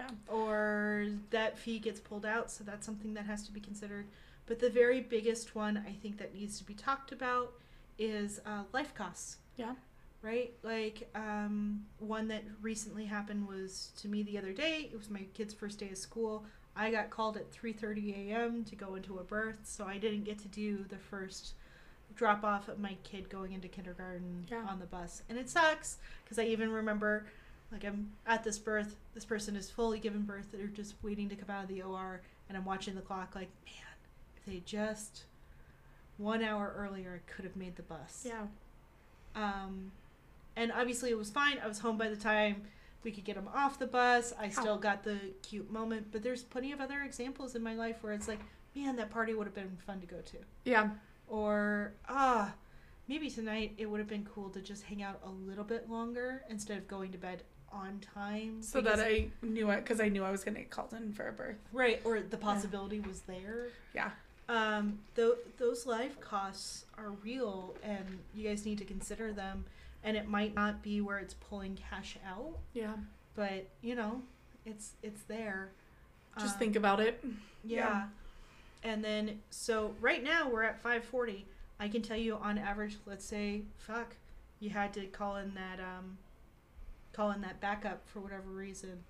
[0.10, 0.34] Yeah.
[0.34, 4.06] or that fee gets pulled out, so that's something that has to be considered.
[4.46, 7.54] But the very biggest one I think that needs to be talked about
[7.98, 9.38] is uh, life costs.
[9.56, 9.74] Yeah.
[10.22, 10.54] Right?
[10.64, 14.90] Like, um, one that recently happened was to me the other day.
[14.92, 16.46] It was my kid's first day of school.
[16.76, 18.64] I got called at 3:30 a.m.
[18.66, 21.54] to go into a birth, so I didn't get to do the first
[22.16, 24.66] drop off of my kid going into kindergarten Yeah.
[24.70, 25.24] on the bus.
[25.30, 27.26] And it sucks because I even remember
[27.74, 31.36] like I'm at this birth, this person is fully given birth, they're just waiting to
[31.36, 33.98] come out of the OR, and I'm watching the clock, like, man,
[34.38, 35.24] if they just
[36.18, 38.26] one hour earlier, I could have made the bus.
[38.26, 38.46] Yeah.
[39.36, 39.92] Um,
[40.56, 41.58] and obviously it was fine.
[41.64, 42.62] I was home by the time
[43.04, 44.34] we could get them off the bus.
[44.40, 47.98] I still got the cute moment, but there's plenty of other examples in my life
[48.02, 48.40] where it's like,
[48.76, 50.38] man, that party would have been fun to go to.
[50.64, 50.92] Yeah.
[51.28, 52.54] Or, ah,
[53.08, 56.44] maybe tonight it would have been cool to just hang out a little bit longer
[56.50, 57.44] instead of going to bed
[57.74, 58.62] on time.
[58.62, 61.28] So that I knew it because I knew I was gonna get called in for
[61.28, 61.58] a birth.
[61.72, 63.68] Right, or the possibility was there.
[63.94, 64.12] Yeah.
[64.50, 69.66] Um, th- those life costs are real, and you guys need to consider them.
[70.04, 72.94] And it might not be where it's pulling cash out, Yeah.
[73.36, 74.22] but you know,
[74.66, 75.70] it's it's there.
[76.40, 77.24] Just Um, think about it.
[77.64, 77.78] yeah.
[77.78, 78.08] yeah.
[78.84, 81.46] And then so right now we're at 540.
[81.80, 84.16] I can tell you on average, let's say, fuck,
[84.60, 86.18] you had to call in that um,
[87.14, 89.04] call in that backup for whatever reason.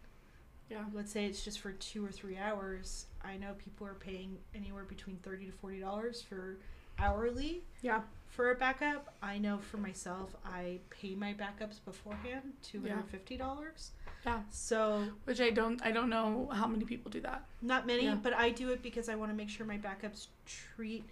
[0.70, 0.86] Yeah.
[0.94, 4.86] let's say it's just for two or three hours i know people are paying anywhere
[4.86, 6.58] between 30 to 40 dollars for
[6.98, 8.02] hourly Yeah.
[8.30, 13.90] for a backup i know for myself i pay my backups beforehand $250
[14.26, 14.40] Yeah.
[14.50, 17.44] so Which I don't I don't know how many people do that.
[17.62, 18.16] not many Yeah.
[18.16, 21.04] but i do it because i want to make sure my backups treat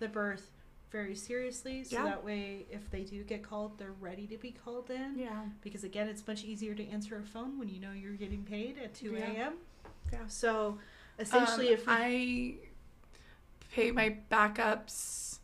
[0.00, 0.50] the birth
[0.90, 2.04] very seriously so Yeah.
[2.04, 5.44] that way if they do get called they're ready to be called in Yeah.
[5.60, 8.78] because again it's much easier to answer a phone when you know you're getting paid
[8.78, 9.30] at 2 Yeah.
[9.32, 9.52] a.m
[10.12, 10.26] Yeah.
[10.28, 10.78] so
[11.18, 12.54] essentially Um, if we I
[13.72, 15.38] pay my backups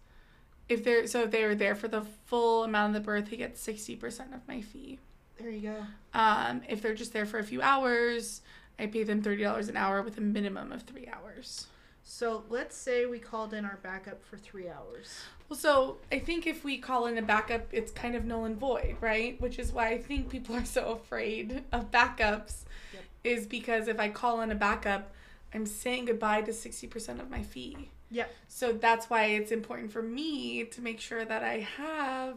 [0.68, 3.36] if they're so if they were there for the full amount of the birth, they
[3.36, 4.98] get sixty percent of my fee.
[5.38, 5.84] There you go.
[6.18, 8.40] Um, if they're just there for a few hours,
[8.78, 11.66] I pay them thirty dollars an hour with a minimum of three hours.
[12.04, 15.20] So let's say we called in our backup for three hours.
[15.48, 18.56] Well, so I think if we call in a backup, it's kind of null and
[18.56, 19.40] void, right?
[19.40, 23.02] Which is why I think people are so afraid of backups, Yep.
[23.24, 25.12] is because if I call in a backup,
[25.54, 27.90] I'm saying goodbye to 60% of my fee.
[28.10, 28.30] Yep.
[28.48, 32.36] So that's why it's important for me to make sure that I have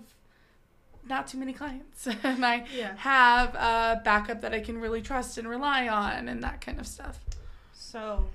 [1.07, 2.95] not too many clients and I Yeah.
[2.97, 6.87] have a backup that I can really trust and rely on and that kind of
[6.87, 7.19] stuff.
[7.73, 8.25] So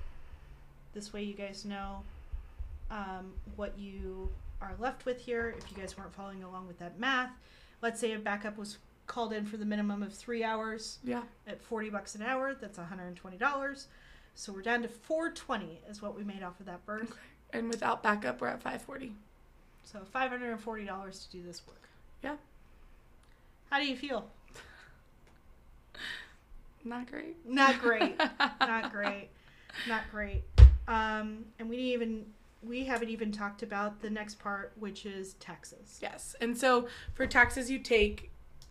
[0.93, 2.03] this way you guys know
[2.89, 4.29] um, what you
[4.61, 5.55] are left with here.
[5.57, 7.31] If you guys weren't following along with that math,
[7.81, 8.77] let's say a backup was
[9.07, 11.23] called in for the minimum of three hours Yeah.
[11.47, 12.53] at 40 bucks an hour.
[12.53, 13.85] That's $120.
[14.35, 17.17] So we're down to 420 is what we made off of that birth.
[17.53, 19.13] And without backup, we're at 540.
[19.83, 21.81] So $540 to do this work.
[22.23, 22.35] Yeah.
[23.69, 24.29] How do you feel?
[26.83, 27.35] Not great.
[27.45, 28.17] Not great.
[28.59, 29.29] not great
[29.87, 30.43] not great
[30.91, 32.25] um and we didn't even
[32.63, 36.35] we haven't even talked about the next part which is taxes Yes.
[36.41, 38.29] And so for taxes, you take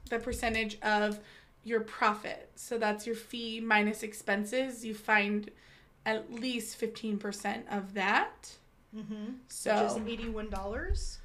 [0.08, 1.18] the percentage of
[1.64, 2.50] your profit.
[2.54, 4.84] So that's your fee minus expenses.
[4.84, 5.50] You find
[6.06, 8.56] at least 15% of that.
[8.96, 9.34] mm-hmm.
[9.48, 11.18] So, which is $81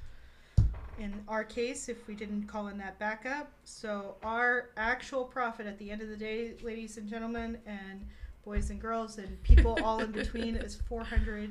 [0.98, 5.78] in our case if we didn't call in that backup so our actual profit at
[5.78, 8.06] the end of the day ladies and gentlemen and
[8.46, 11.50] boys and girls and people all in between is $459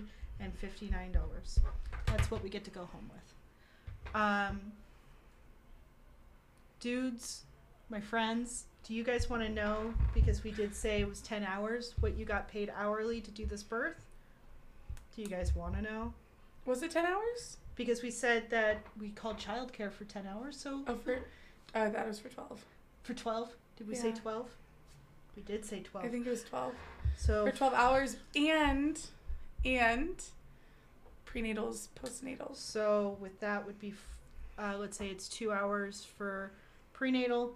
[2.07, 4.71] that's what we get to go home with um,
[6.79, 7.43] dudes
[7.89, 11.43] my friends do you guys want to know because we did say it was 10
[11.43, 14.05] hours what you got paid hourly to do this birth
[15.15, 16.13] do you guys want to know
[16.65, 17.57] was it 10 hours?
[17.75, 21.19] because we said that we called childcare for 10 hours so Oh, for,
[21.75, 22.63] uh, that was for 12.
[23.03, 24.15] for 12 did we say Yeah.
[25.35, 26.73] 12 we did say 12 I think it was 12.
[27.17, 28.99] so For 12 hours and,
[29.63, 30.23] and
[31.25, 32.55] prenatals, postnatals.
[32.57, 33.93] so with that would be
[34.57, 36.51] uh, let's say it's two hours for
[36.93, 37.55] prenatal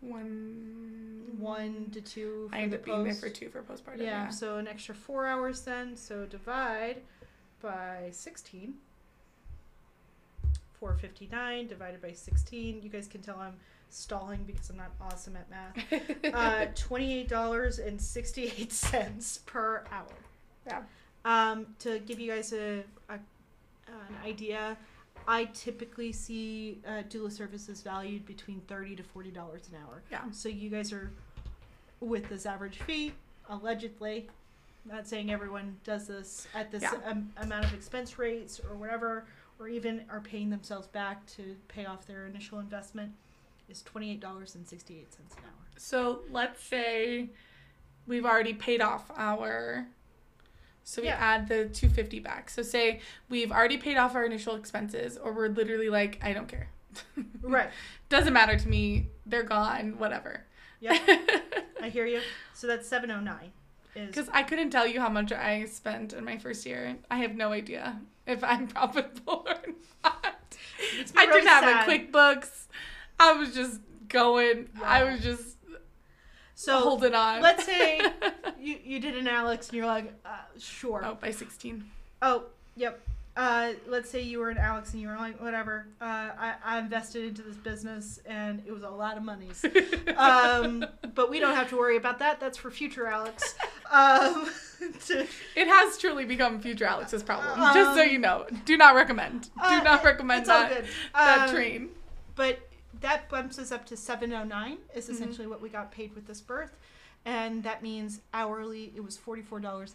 [0.00, 1.36] One.
[1.38, 3.98] one to two for I ended up being there for two for postpartum.
[3.98, 4.28] yeah, Yeah.
[4.30, 7.02] so an extra four hours then so divide
[7.60, 8.74] by 16
[10.80, 13.54] 459 divided by 16 you guys can tell i'm
[13.90, 15.76] stalling because i'm not awesome at math
[16.34, 20.06] uh, $28.68 per hour.
[20.66, 20.82] Yeah.
[21.24, 23.14] Um, to give you guys a, a
[23.88, 24.76] an idea,
[25.26, 30.02] I typically see uh, doula services valued between thirty to forty dollars an hour.
[30.10, 30.22] Yeah.
[30.30, 31.10] So you guys are
[32.00, 33.12] with this average fee,
[33.48, 34.28] allegedly.
[34.84, 36.92] Not saying everyone does this at this Yeah.
[37.06, 39.24] um, amount of expense rates or whatever,
[39.58, 43.12] or even are paying themselves back to pay off their initial investment.
[43.68, 45.52] Is twenty eight dollars and sixty eight cents an hour.
[45.76, 47.28] So let's say
[48.06, 49.86] we've already paid off our
[50.84, 51.16] so we Yeah.
[51.20, 52.48] add the 250 back.
[52.48, 56.48] So say we've already paid off our initial expenses or we're literally like I don't
[56.48, 56.68] care.
[57.42, 57.68] Right.
[58.08, 59.08] Doesn't matter to me.
[59.26, 60.44] They're gone, whatever.
[60.80, 60.98] Yeah.
[61.82, 62.20] I hear you.
[62.54, 63.52] So that's seven oh nine.
[63.94, 66.96] Is Because I couldn't tell you how much I spent in my first year.
[67.10, 69.56] I have no idea if I'm profitable or
[70.02, 70.56] not.
[71.14, 72.66] I really didn't have a QuickBooks.
[73.20, 74.68] I was just going.
[74.82, 75.56] I was just
[76.54, 77.40] so holding on.
[77.42, 78.00] let's say
[78.60, 81.02] you you did an Alex and you're like, uh, sure.
[81.04, 81.84] oh, by 16.
[82.22, 82.44] Oh,
[82.76, 83.00] yep.
[83.36, 85.86] Uh, let's say you were an Alex and you were like, whatever.
[86.00, 89.64] Uh, I, I invested into this business and it was a lot of monies.
[90.16, 92.40] um, but we don't have to worry about that.
[92.40, 93.54] That's for future Alex.
[93.92, 94.50] Um,
[95.06, 95.20] to,
[95.54, 97.56] It has truly become future Alex's problem.
[97.74, 98.44] just so Um, you know.
[98.64, 99.42] Do not recommend.
[99.44, 100.84] Do uh, not recommend that, good.
[101.14, 101.88] that Um, train.
[102.34, 102.58] But
[103.00, 105.14] that bumps us up to 709 is Mm-hmm.
[105.14, 106.76] essentially what we got paid with this birth.
[107.24, 109.92] And that means hourly it was $44.31.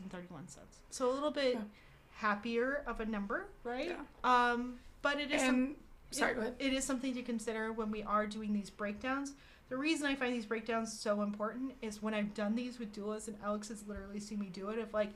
[0.89, 1.61] So a little bit Yeah.
[2.15, 3.89] happier of a number, right?
[3.89, 3.95] Yeah.
[4.23, 5.75] Um, but it is some-
[6.11, 6.55] sorry, it, go ahead.
[6.59, 9.33] It is something to consider when we are doing these breakdowns.
[9.69, 13.27] The reason I find these breakdowns so important is when I've done these with doulas,
[13.27, 14.77] and Alex has literally seen me do it.
[14.77, 15.09] Of like,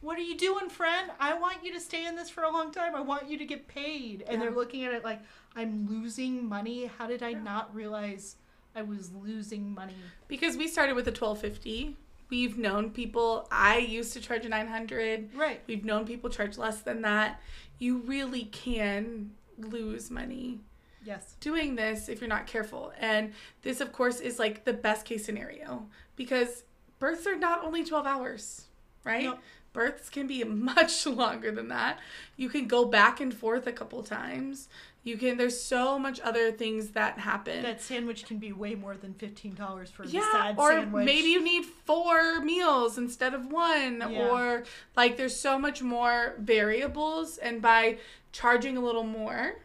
[0.00, 1.10] what are you doing, friend?
[1.20, 2.94] I want you to stay in this for a long time.
[2.96, 4.22] I want you to get paid.
[4.26, 5.20] And they're looking at it like,
[5.56, 6.86] I'm losing money.
[6.86, 7.42] How did I Yeah.
[7.42, 8.36] not realize
[8.74, 9.94] I was losing money?
[10.28, 11.96] Because we started with a 1250.
[12.30, 13.46] We've known people.
[13.50, 15.34] I used to charge a 900.
[15.34, 15.60] Right.
[15.66, 17.40] We've known people charge less than that.
[17.78, 20.60] You really can lose money
[21.04, 21.36] Yes.
[21.38, 22.92] doing this if you're not careful.
[22.98, 26.64] And this, of course, is like the best case scenario because
[26.98, 28.66] births are not only 12 hours,
[29.04, 29.24] right?
[29.24, 29.38] Nope.
[29.74, 31.98] Births can be much longer than that.
[32.38, 34.68] You can go back and forth a couple times.
[35.02, 37.62] You can, there's so much other things that happen.
[37.62, 41.04] That sandwich can be way more than $15 for the yeah, sad or sandwich.
[41.04, 44.28] maybe you need four meals instead of one, Yeah.
[44.30, 44.62] or
[44.96, 47.98] like there's so much more variables, and by
[48.32, 49.56] charging a little more,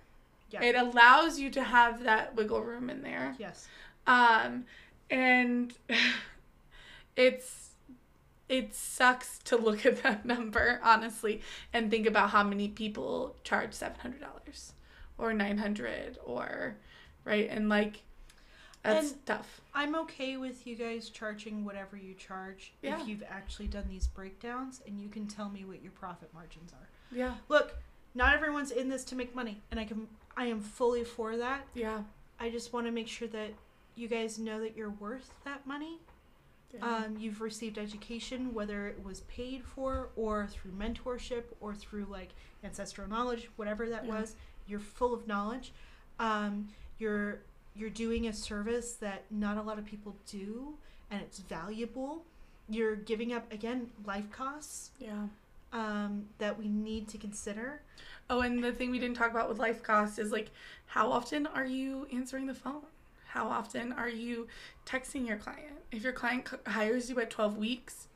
[0.52, 0.62] Yeah.
[0.62, 3.36] it allows you to have that wiggle room in there.
[3.40, 3.70] Yes.
[4.08, 4.66] Um,
[5.10, 5.74] and
[7.16, 7.69] it's
[8.50, 11.42] it sucks to look at that number honestly
[11.72, 14.74] and think about how many people charge seven hundred dollars
[15.18, 16.76] or nine hundred or
[17.26, 18.02] right and like
[18.84, 19.62] that's And- tough.
[19.74, 23.00] I'm okay with you guys charging whatever you charge Yeah.
[23.02, 26.72] if you've actually done these breakdowns and you can tell me what your profit margins
[26.74, 26.88] are.
[27.12, 27.76] Yeah, Look,
[28.16, 31.68] not everyone's in this to make money, and I can I am fully for that.
[31.74, 32.04] yeah,
[32.40, 33.52] I just want to make sure that
[33.96, 36.00] you guys know that you're worth that money.
[36.74, 36.86] Yeah.
[36.86, 42.30] Um, you've received education, whether it was paid for or through mentorship or through like
[42.64, 44.20] ancestral knowledge, whatever that Yeah.
[44.20, 44.36] was.
[44.68, 45.72] You're full of knowledge.
[46.20, 47.40] Um, you're
[47.76, 50.74] you're doing a service that not a lot of people do,
[51.10, 52.26] and it's valuable.
[52.68, 55.28] You're giving up again life costs yeah.
[55.72, 57.82] um, that we need to consider.
[58.30, 60.52] Oh, and the thing we didn't talk about with life costs is like,
[60.88, 62.84] how often are you answering the phone?
[63.30, 64.48] How often are you
[64.88, 65.78] texting your client?
[65.92, 68.08] If your client hires you at 12 weeks,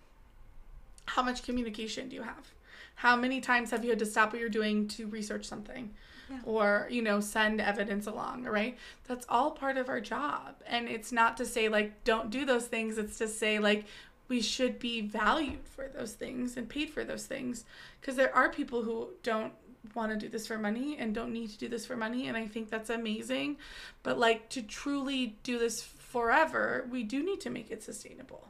[1.06, 2.52] how much communication do you have?
[2.96, 5.94] How many times have you had to stop what you're doing to research something?
[6.32, 6.40] Yeah.
[6.46, 8.76] Or, you know, send evidence along, right?
[9.08, 10.56] That's all part of our job.
[10.66, 12.98] And it's not to say, like, don't do those things.
[12.98, 13.86] It's to say, like,
[14.30, 17.66] we should be valued for those things and paid for those things.
[18.02, 19.54] Because there are people who don't
[19.96, 22.28] want to do this for money and don't need to do this for money.
[22.28, 23.58] And I think that's amazing.
[24.02, 28.50] But, like, to truly do this forever, we do need to make it sustainable,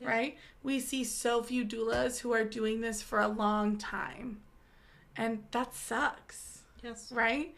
[0.00, 0.08] Yeah.
[0.08, 0.38] right?
[0.62, 4.40] We see so few doulas who are doing this for a long time.
[5.16, 7.10] And that sucks Yes.
[7.12, 7.54] right?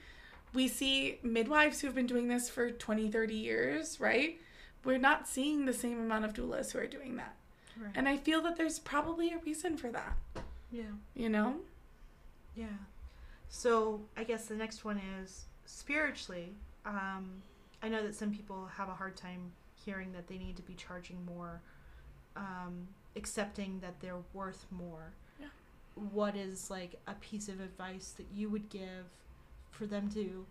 [0.54, 4.40] We see midwives who have been doing this for 20, 30 years, right?
[4.84, 7.36] We're not seeing the same amount of doulas who are doing that.
[7.76, 7.92] Right.
[7.94, 10.16] And I feel that there's probably a reason for that,
[10.70, 10.82] yeah.
[11.14, 11.60] you know?
[12.54, 12.66] Yeah.
[13.54, 16.54] So I guess the next one is spiritually.
[16.86, 17.42] Um,
[17.82, 19.52] I know that some people have a hard time
[19.84, 21.60] hearing that they need to be charging more,
[22.34, 25.12] um, accepting that they're worth more.
[25.38, 25.48] Yeah.
[25.94, 29.04] What is like a piece of advice that you would give
[29.70, 30.46] for them to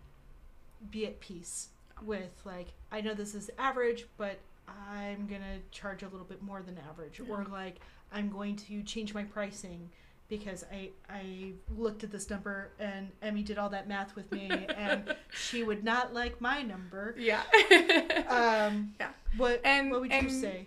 [0.92, 1.70] be at peace
[2.06, 4.38] with like I know this is average, but
[4.68, 7.80] I'm gonna charge a little bit more than average, or like
[8.12, 9.90] I'm going to change my pricing
[10.28, 14.48] because I I looked at this number and Emmy did all that math with me
[14.76, 17.14] and she would not like my number.
[17.18, 17.42] Yeah.
[18.28, 19.10] Um, Yeah.
[19.36, 20.66] What And- what would you say?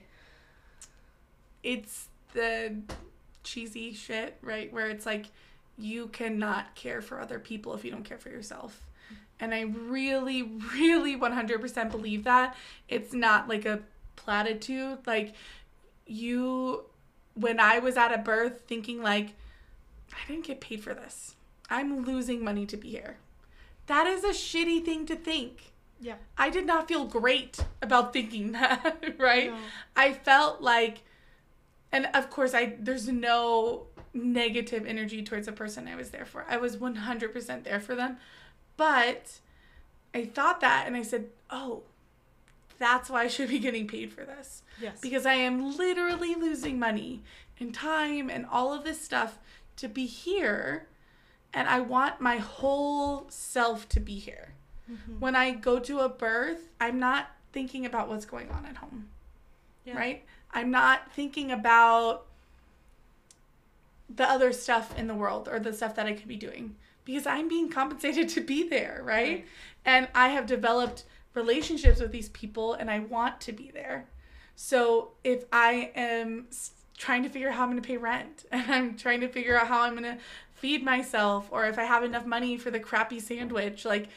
[1.64, 2.76] it's the
[3.44, 4.72] cheesy shit, right?
[4.72, 5.28] Where it's like
[5.78, 8.82] you cannot care for other people if you don't care for yourself.
[9.40, 12.56] And I really, really 100% believe that.
[12.88, 13.82] It's not like a
[14.16, 15.00] platitude.
[15.06, 15.34] Like,
[16.06, 16.86] you,
[17.34, 19.34] when I was at a birth thinking, like,
[20.16, 21.36] I didn't get paid for this,
[21.70, 23.18] I'm losing money to be here.
[23.88, 25.72] That is a shitty thing to think.
[26.00, 26.16] Yeah.
[26.38, 29.52] I did not feel great about thinking that, right?
[29.52, 29.58] No.
[29.96, 31.04] I felt like
[31.92, 36.46] and of course I there's no negative energy towards the person I was there for.
[36.50, 38.18] I was 100% there for them.
[38.78, 39.40] But
[40.14, 41.84] I thought that and I said, "Oh,
[42.80, 45.00] that's why I should be getting paid for this." Yes.
[45.02, 47.24] Because I am literally losing money
[47.60, 49.40] and time and all of this stuff
[49.78, 50.88] to be here
[51.54, 54.54] and I want my whole self to be here.
[54.92, 55.20] Mhm.
[55.20, 59.10] When I go to a birth, I'm not thinking about what's going on at home
[59.86, 59.98] Yeah.
[59.98, 60.26] right?
[60.52, 62.26] I'm not thinking about
[64.10, 67.26] the other stuff in the world or the stuff that I could be doing because
[67.26, 69.28] I'm being compensated to be there, right?
[69.38, 69.46] Right.
[69.86, 74.08] And I have developed relationships with these people and I want to be there.
[74.56, 76.48] So if I am
[76.98, 79.58] trying to figure out how I'm going to pay rent and I'm trying to figure
[79.60, 80.18] out how I'm going to
[80.54, 84.08] feed myself or if I have enough money for the crappy sandwich, like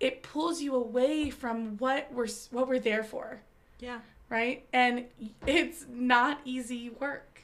[0.00, 3.40] it pulls you away from what we're what we're there for
[3.78, 4.00] Yeah.
[4.28, 4.64] right?
[4.72, 5.04] And
[5.46, 7.42] it's not easy work.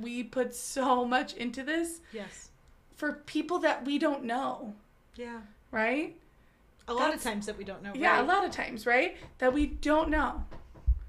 [0.00, 2.50] We put so much into this Yes.
[2.96, 4.74] for people that we don't know,
[5.16, 5.40] Yeah.
[5.70, 6.16] right?
[6.86, 7.92] A lot That's- of times that we don't know.
[7.94, 9.16] Yeah, a lot of times, right?
[9.38, 10.44] That we don't know.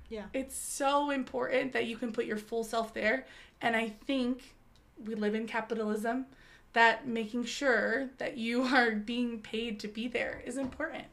[0.09, 0.25] Yeah.
[0.33, 3.25] It's so important that you can put your full self there.
[3.61, 4.55] And I think
[5.03, 6.25] we live in capitalism
[6.73, 11.05] that making sure that you are being paid to be there is important.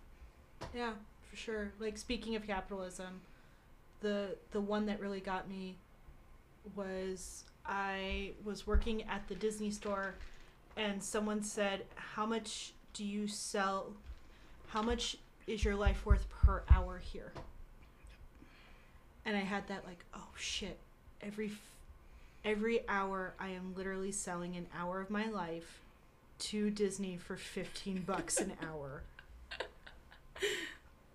[0.74, 0.92] Yeah,
[1.28, 1.72] for sure.
[1.78, 3.20] Like speaking of capitalism,
[4.00, 5.76] the the one that really got me
[6.76, 10.14] was I was working at the Disney store
[10.76, 13.92] and someone said, "How much do you sell?
[14.68, 15.16] How much
[15.46, 17.32] is your life worth per hour here?"
[19.24, 20.78] And I had that like, "Oh shit.
[21.22, 21.60] Every f-
[22.44, 25.80] every hour I am literally selling an hour of my life
[26.40, 29.02] to Disney for 15 bucks an hour."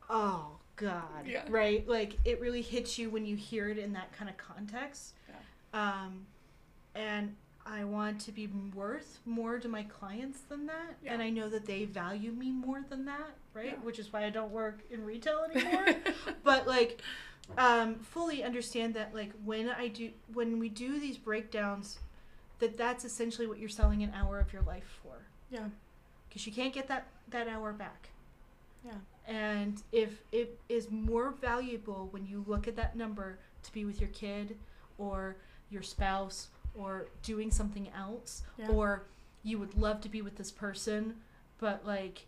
[0.09, 1.43] oh god Yeah.
[1.49, 5.13] right like it really hits you when you hear it in that kind of context
[5.27, 5.95] Yeah.
[6.03, 6.25] um
[6.95, 7.35] and
[7.65, 11.13] i want to be worth more to my clients than that Yeah.
[11.13, 14.29] and i know that they value me more than that right which is why i
[14.29, 15.87] don't work in retail anymore
[16.43, 17.01] but like
[17.57, 21.99] um fully understand that like when i do when we do these breakdowns
[22.59, 25.67] that that's essentially what you're selling an hour of your life for yeah.
[26.27, 28.09] because you can't get that that hour back
[28.85, 28.93] Yeah.
[29.27, 33.99] and if it is more valuable when you look at that number to be with
[34.01, 34.57] your kid
[34.97, 35.37] or
[35.69, 38.69] your spouse or doing something else Yeah.
[38.69, 39.03] or
[39.43, 41.15] you would love to be with this person
[41.59, 42.25] but like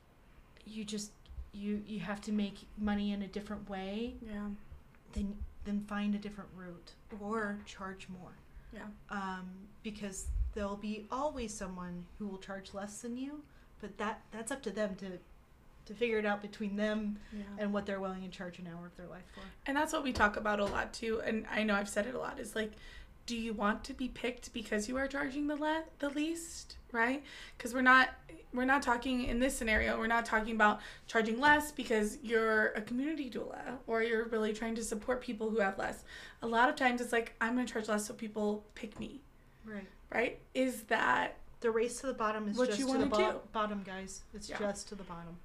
[0.65, 1.11] you just
[1.51, 4.47] you you have to make money in a different way Yeah.
[5.13, 5.35] Then
[5.65, 8.31] then find a different route or charge more
[8.73, 8.83] Yeah.
[9.09, 9.49] um,
[9.83, 13.43] because there'll be always someone who will charge less than you
[13.81, 15.19] but that that's up to them to
[15.85, 17.41] to figure it out between them Yeah.
[17.57, 20.03] and what they're willing to charge an hour of their life for And that's what
[20.03, 21.19] we talk about a lot too.
[21.25, 22.39] And I know I've said it a lot.
[22.39, 22.73] Is like,
[23.29, 27.21] do you want to be picked because you are charging the le- the least, right?
[27.55, 28.09] Because we're not
[28.55, 29.99] we're not talking in this scenario.
[29.99, 34.73] We're not talking about charging less because you're a community doula or you're really trying
[34.75, 36.03] to support people who have less.
[36.41, 39.21] A lot of times it's like I'm gonna charge less so people pick me,
[39.63, 40.39] right right?
[40.55, 43.39] Is that the race to the bottom is What just you to the bo- do.
[43.53, 44.57] bottom guys it's Yeah.
[44.57, 45.37] just to the bottom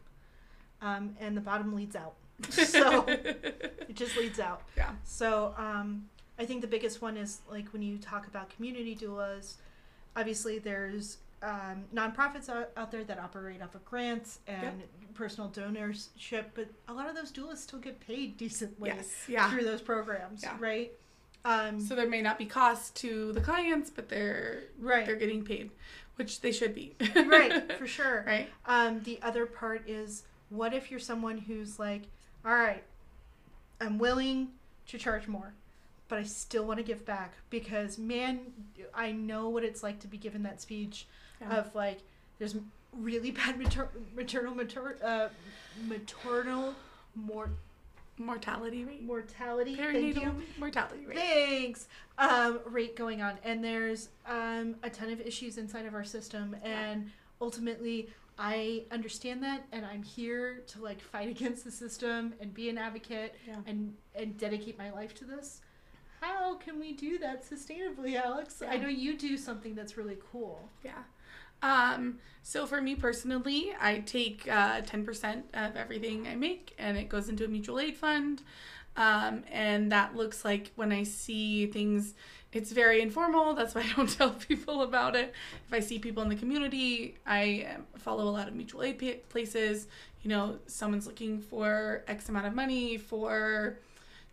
[0.81, 2.15] um, and the bottom leads out
[2.51, 6.09] so it just leads out yeah, So um,
[6.39, 9.55] I think the biggest one is like when you talk about community doulas,
[10.17, 14.83] obviously there's um, nonprofits out, out there that operate off of grants and
[15.15, 19.51] personal donorship, but a lot of those doulas still get paid decently yes, yeah.
[19.51, 20.57] through those programs, Yeah.
[20.59, 20.93] right?
[21.45, 25.45] Um, So there may not be cost to the clients, but they're right, they're getting
[25.45, 25.71] paid,
[26.17, 26.97] which they should be.
[27.15, 28.25] right, for sure.
[28.27, 28.49] right.
[28.67, 32.03] Um, the other part is what if you're someone who's like,
[32.45, 32.83] all right,
[33.81, 34.49] I'm willing
[34.89, 35.53] to charge more,
[36.09, 38.41] but I still want to give back because, man,
[38.95, 41.07] I know what it's like to be given that speech
[41.41, 41.57] Yeah.
[41.59, 42.01] of like,
[42.39, 42.57] there's
[42.93, 45.29] really bad mater- maternal, mater- uh,
[45.87, 46.75] maternal
[47.15, 47.51] mor-
[48.17, 49.03] Mortality rate.
[49.03, 49.75] mortality.
[49.75, 50.23] Thank you.
[50.23, 51.19] Perinatal mortality rate.
[51.19, 51.89] Thanks.
[52.17, 56.55] Um, rate going on, and there's um, a ton of issues inside of our system,
[56.65, 56.79] Yeah.
[56.93, 62.55] and ultimately, I understand that, and I'm here to like fight against the system and
[62.55, 63.57] be an advocate Yeah.
[63.67, 65.61] and and dedicate my life to this.
[66.25, 68.63] How can we do that sustainably, Alex?
[68.67, 70.71] I know you do something that's really cool.
[70.83, 71.03] Yeah.
[71.63, 77.11] Um, so for me personally, I take uh, 10% of everything I make and it
[77.11, 78.43] goes into a mutual aid fund.
[78.97, 82.15] Um, and that looks like when I see things,
[82.55, 83.55] it's very informal.
[83.55, 85.35] That's why I don't tell people about it.
[85.67, 89.29] If I see people in the community, I um, follow a lot of mutual aid
[89.29, 89.89] places.
[90.23, 93.79] You know, someone's looking for X amount of money for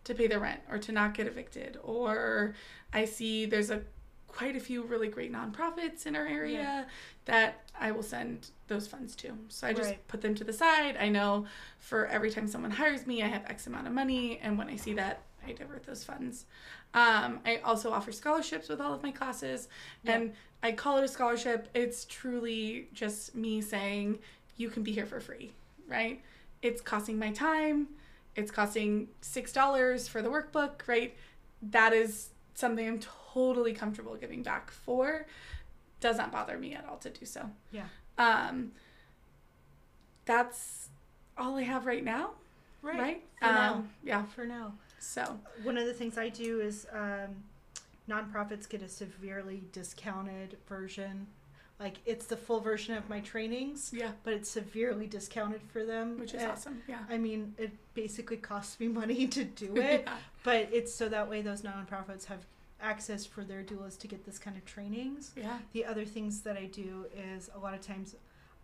[0.04, 2.54] to pay their rent or to not get evicted, or
[2.92, 3.82] I see there's a
[4.28, 6.84] quite a few really great nonprofits in our area Yeah.
[7.26, 9.36] that I will send those funds to.
[9.48, 10.08] So I just Right.
[10.08, 10.96] put them to the side.
[10.96, 11.46] I know
[11.78, 14.76] for every time someone hires me, I have X amount of money, and when I
[14.76, 16.46] see that, I divert those funds.
[16.94, 19.68] Um, I also offer scholarships with all of my classes,
[20.02, 20.12] Yeah.
[20.14, 21.68] and I call it a scholarship.
[21.74, 24.18] It's truly just me saying
[24.56, 25.52] you can be here for free,
[25.86, 26.22] right?
[26.62, 27.88] It's costing my time.
[28.36, 31.14] It's costing six dollars for the workbook, right?
[31.62, 33.00] That is something I'm
[33.34, 35.26] totally comfortable giving back for.
[36.00, 37.48] Does not bother me at all to do so.
[37.70, 37.84] Yeah.
[38.18, 38.72] Um,
[40.24, 40.88] that's
[41.38, 42.30] all I have right now,
[42.82, 42.98] Right.
[43.00, 43.22] right?
[43.38, 43.72] For now.
[43.74, 44.24] um, Yeah.
[44.26, 44.72] For now.
[44.98, 47.42] So One of the things I do is um,
[48.08, 51.26] nonprofits get a severely discounted version.
[51.80, 56.18] Like it's the full version of my trainings, yeah, but it's severely discounted for them.
[56.18, 56.82] which is Uh, awesome.
[56.88, 57.00] Yeah.
[57.10, 60.16] I mean, it basically costs me money to do it, yeah.
[60.44, 62.46] but it's so that way those nonprofits have
[62.80, 65.32] access for their doulas to get this kind of trainings.
[65.36, 65.58] Yeah.
[65.72, 68.14] The other things that I do is a lot of times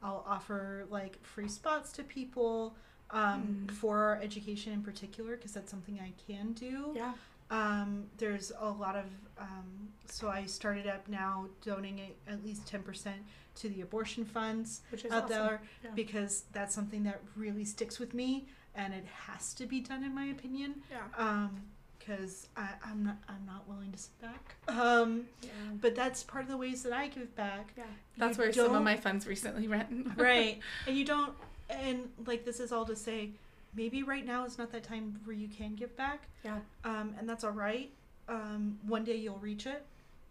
[0.03, 2.75] I'll offer like free spots to people
[3.11, 3.73] um, Mm.
[3.75, 6.93] for our education in particular because that's something I can do.
[6.95, 7.15] Yeah.
[7.51, 9.07] Um, there's a lot of
[9.39, 13.17] um, so I started up now donating at least ten percent
[13.57, 15.37] to the abortion funds Which is out awesome.
[15.47, 15.91] there Yeah.
[15.95, 20.15] because that's something that really sticks with me and it has to be done in
[20.15, 20.99] my opinion Yeah.
[21.17, 21.63] um
[21.99, 25.49] because i'm not i'm not willing to sit back um Yeah.
[25.81, 27.83] but that's part of the ways that i give back Yeah.
[28.17, 30.17] That's You where some of my funds recently went.
[30.17, 31.33] right and you don't
[31.69, 33.31] and like this is all to say
[33.75, 36.59] maybe right now is not that time where you can give back Yeah.
[36.85, 37.91] um and that's all right
[38.29, 39.85] um one day you'll reach it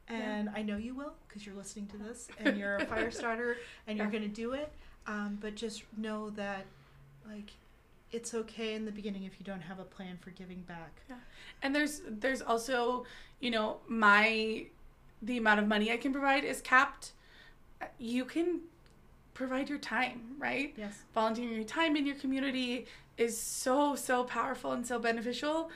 [0.07, 3.57] and i know you will because you're listening to this and you're a fire starter
[3.87, 4.11] and you're Yeah.
[4.19, 4.71] going to do it
[5.05, 6.65] um but just know that
[7.29, 7.51] like
[8.11, 11.15] it's okay in the beginning if you don't have a plan for giving back Yeah.
[11.61, 13.05] And there's there's also,
[13.41, 14.67] you know, my
[15.21, 17.11] the amount of money I can provide is capped.
[17.99, 18.61] You can
[19.33, 20.73] provide your time, right?
[20.77, 22.85] yes Volunteering your time in your community
[23.17, 25.69] is so so powerful and so beneficial.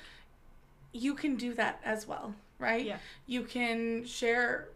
[0.93, 2.85] You can do that as well, right?
[2.85, 4.67] yeah You can share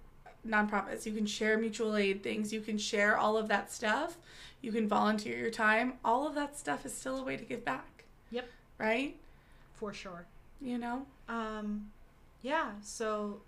[0.47, 4.18] nonprofits, you can share mutual aid things, you can share all of that stuff.
[4.61, 5.93] You can volunteer your time.
[6.03, 8.05] All of that stuff is still a way to give back.
[8.32, 8.49] Yep.
[8.80, 9.16] Right?
[9.76, 10.26] for sure
[10.61, 11.05] You know?
[11.30, 11.91] Um,
[12.41, 12.72] yeah.
[12.82, 13.41] So,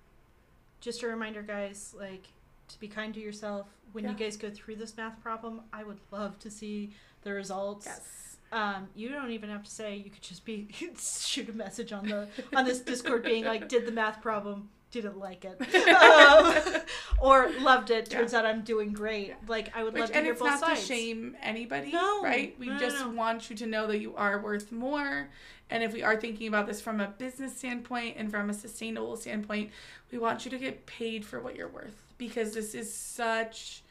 [0.82, 2.28] just a reminder, guys, like
[2.68, 5.61] to be kind to yourself when you guys go through this math problem.
[5.72, 6.91] I would love to see
[7.24, 7.86] the results.
[7.86, 8.36] Yes.
[8.52, 9.95] Um, you don't even have to say.
[9.98, 10.68] You could just be
[11.00, 14.70] shoot a message on the on this Discord, being like, "Did the math problem?
[14.89, 16.82] Didn't like it, um,
[17.22, 18.10] or loved it.
[18.10, 19.36] Turns out I'm doing great." Yeah.
[19.48, 20.88] Like I would Which, love to and hear it's both not sides.
[20.88, 22.56] to shame anybody, No, right?
[22.58, 23.10] We no, just no.
[23.10, 25.30] want you to know that you are worth more.
[25.70, 29.18] And if we are thinking about this from a business standpoint and from a sustainable
[29.18, 29.72] standpoint,
[30.10, 33.84] we want you to get paid for what you're worth because this is such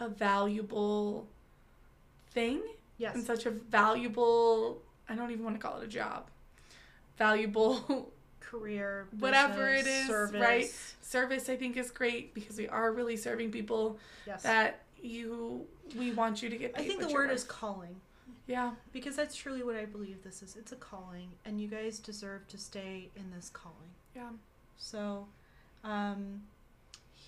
[0.00, 1.28] a valuable
[2.32, 2.60] thing
[3.00, 3.14] Yes.
[3.16, 6.28] and such a valuable, I don't even want to call it a job,
[7.18, 10.40] valuable Career, Whatever it is, service.
[10.40, 10.70] right?
[11.02, 14.42] service, I think is great because we are really serving people Yes.
[14.42, 17.96] that you, we want you to get I think the word is calling.
[18.46, 18.72] Yeah.
[18.92, 20.56] Because that's truly what I believe this is.
[20.56, 23.76] It's a calling, and you guys deserve to stay in this calling.
[24.16, 24.30] Yeah.
[24.76, 25.26] So,
[25.84, 26.42] um,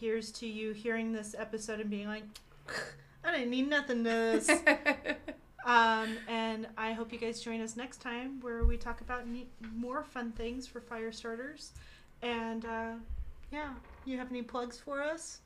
[0.00, 2.24] here's to you hearing this episode and being like,
[3.24, 4.50] I didn't need nothing to this.
[5.64, 9.49] um, and I hope you guys join us next time where we talk about ne-
[9.74, 11.72] more fun things for fire starters.
[12.22, 12.92] And uh,
[13.53, 13.70] yeah,
[14.04, 15.41] you have any plugs for us?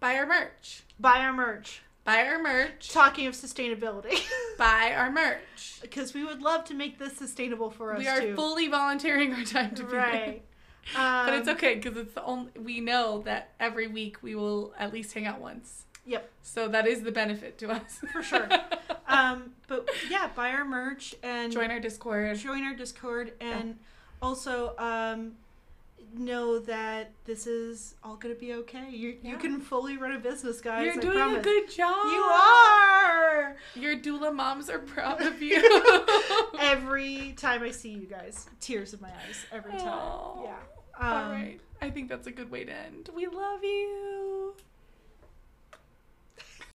[0.00, 0.84] Buy our merch.
[0.98, 1.82] Buy our merch.
[2.04, 2.88] Buy our merch.
[2.90, 4.18] Talking of sustainability,
[4.58, 5.78] Buy our merch.
[5.82, 8.34] because we would love to make this sustainable for us We are too.
[8.34, 10.42] fully volunteering our time to be right.
[10.96, 14.72] Um, But it's okay because it's the only we know that every week we will
[14.78, 15.84] at least hang out once.
[16.06, 16.30] Yep.
[16.42, 18.00] So that is the benefit to us.
[18.12, 18.48] For sure.
[19.06, 22.36] Um, but yeah, buy our merch and Join our Discord.
[22.38, 23.78] join our Discord, and
[24.22, 25.32] also um,
[26.14, 28.88] know that this is all gonna be okay.
[28.90, 30.84] You you can fully run a business, guys.
[30.86, 31.40] You're I doing promise.
[31.40, 32.06] a good job.
[32.06, 33.56] You are.
[33.74, 35.60] Your doula moms are proud of you.
[36.58, 39.44] Every time I see you guys, tears in my eyes.
[39.52, 39.88] Every time.
[39.88, 40.44] Aw.
[40.44, 40.54] Yeah.
[41.00, 41.60] All Um, right.
[41.82, 43.08] I think that's a good way to end.
[43.14, 44.54] We love you.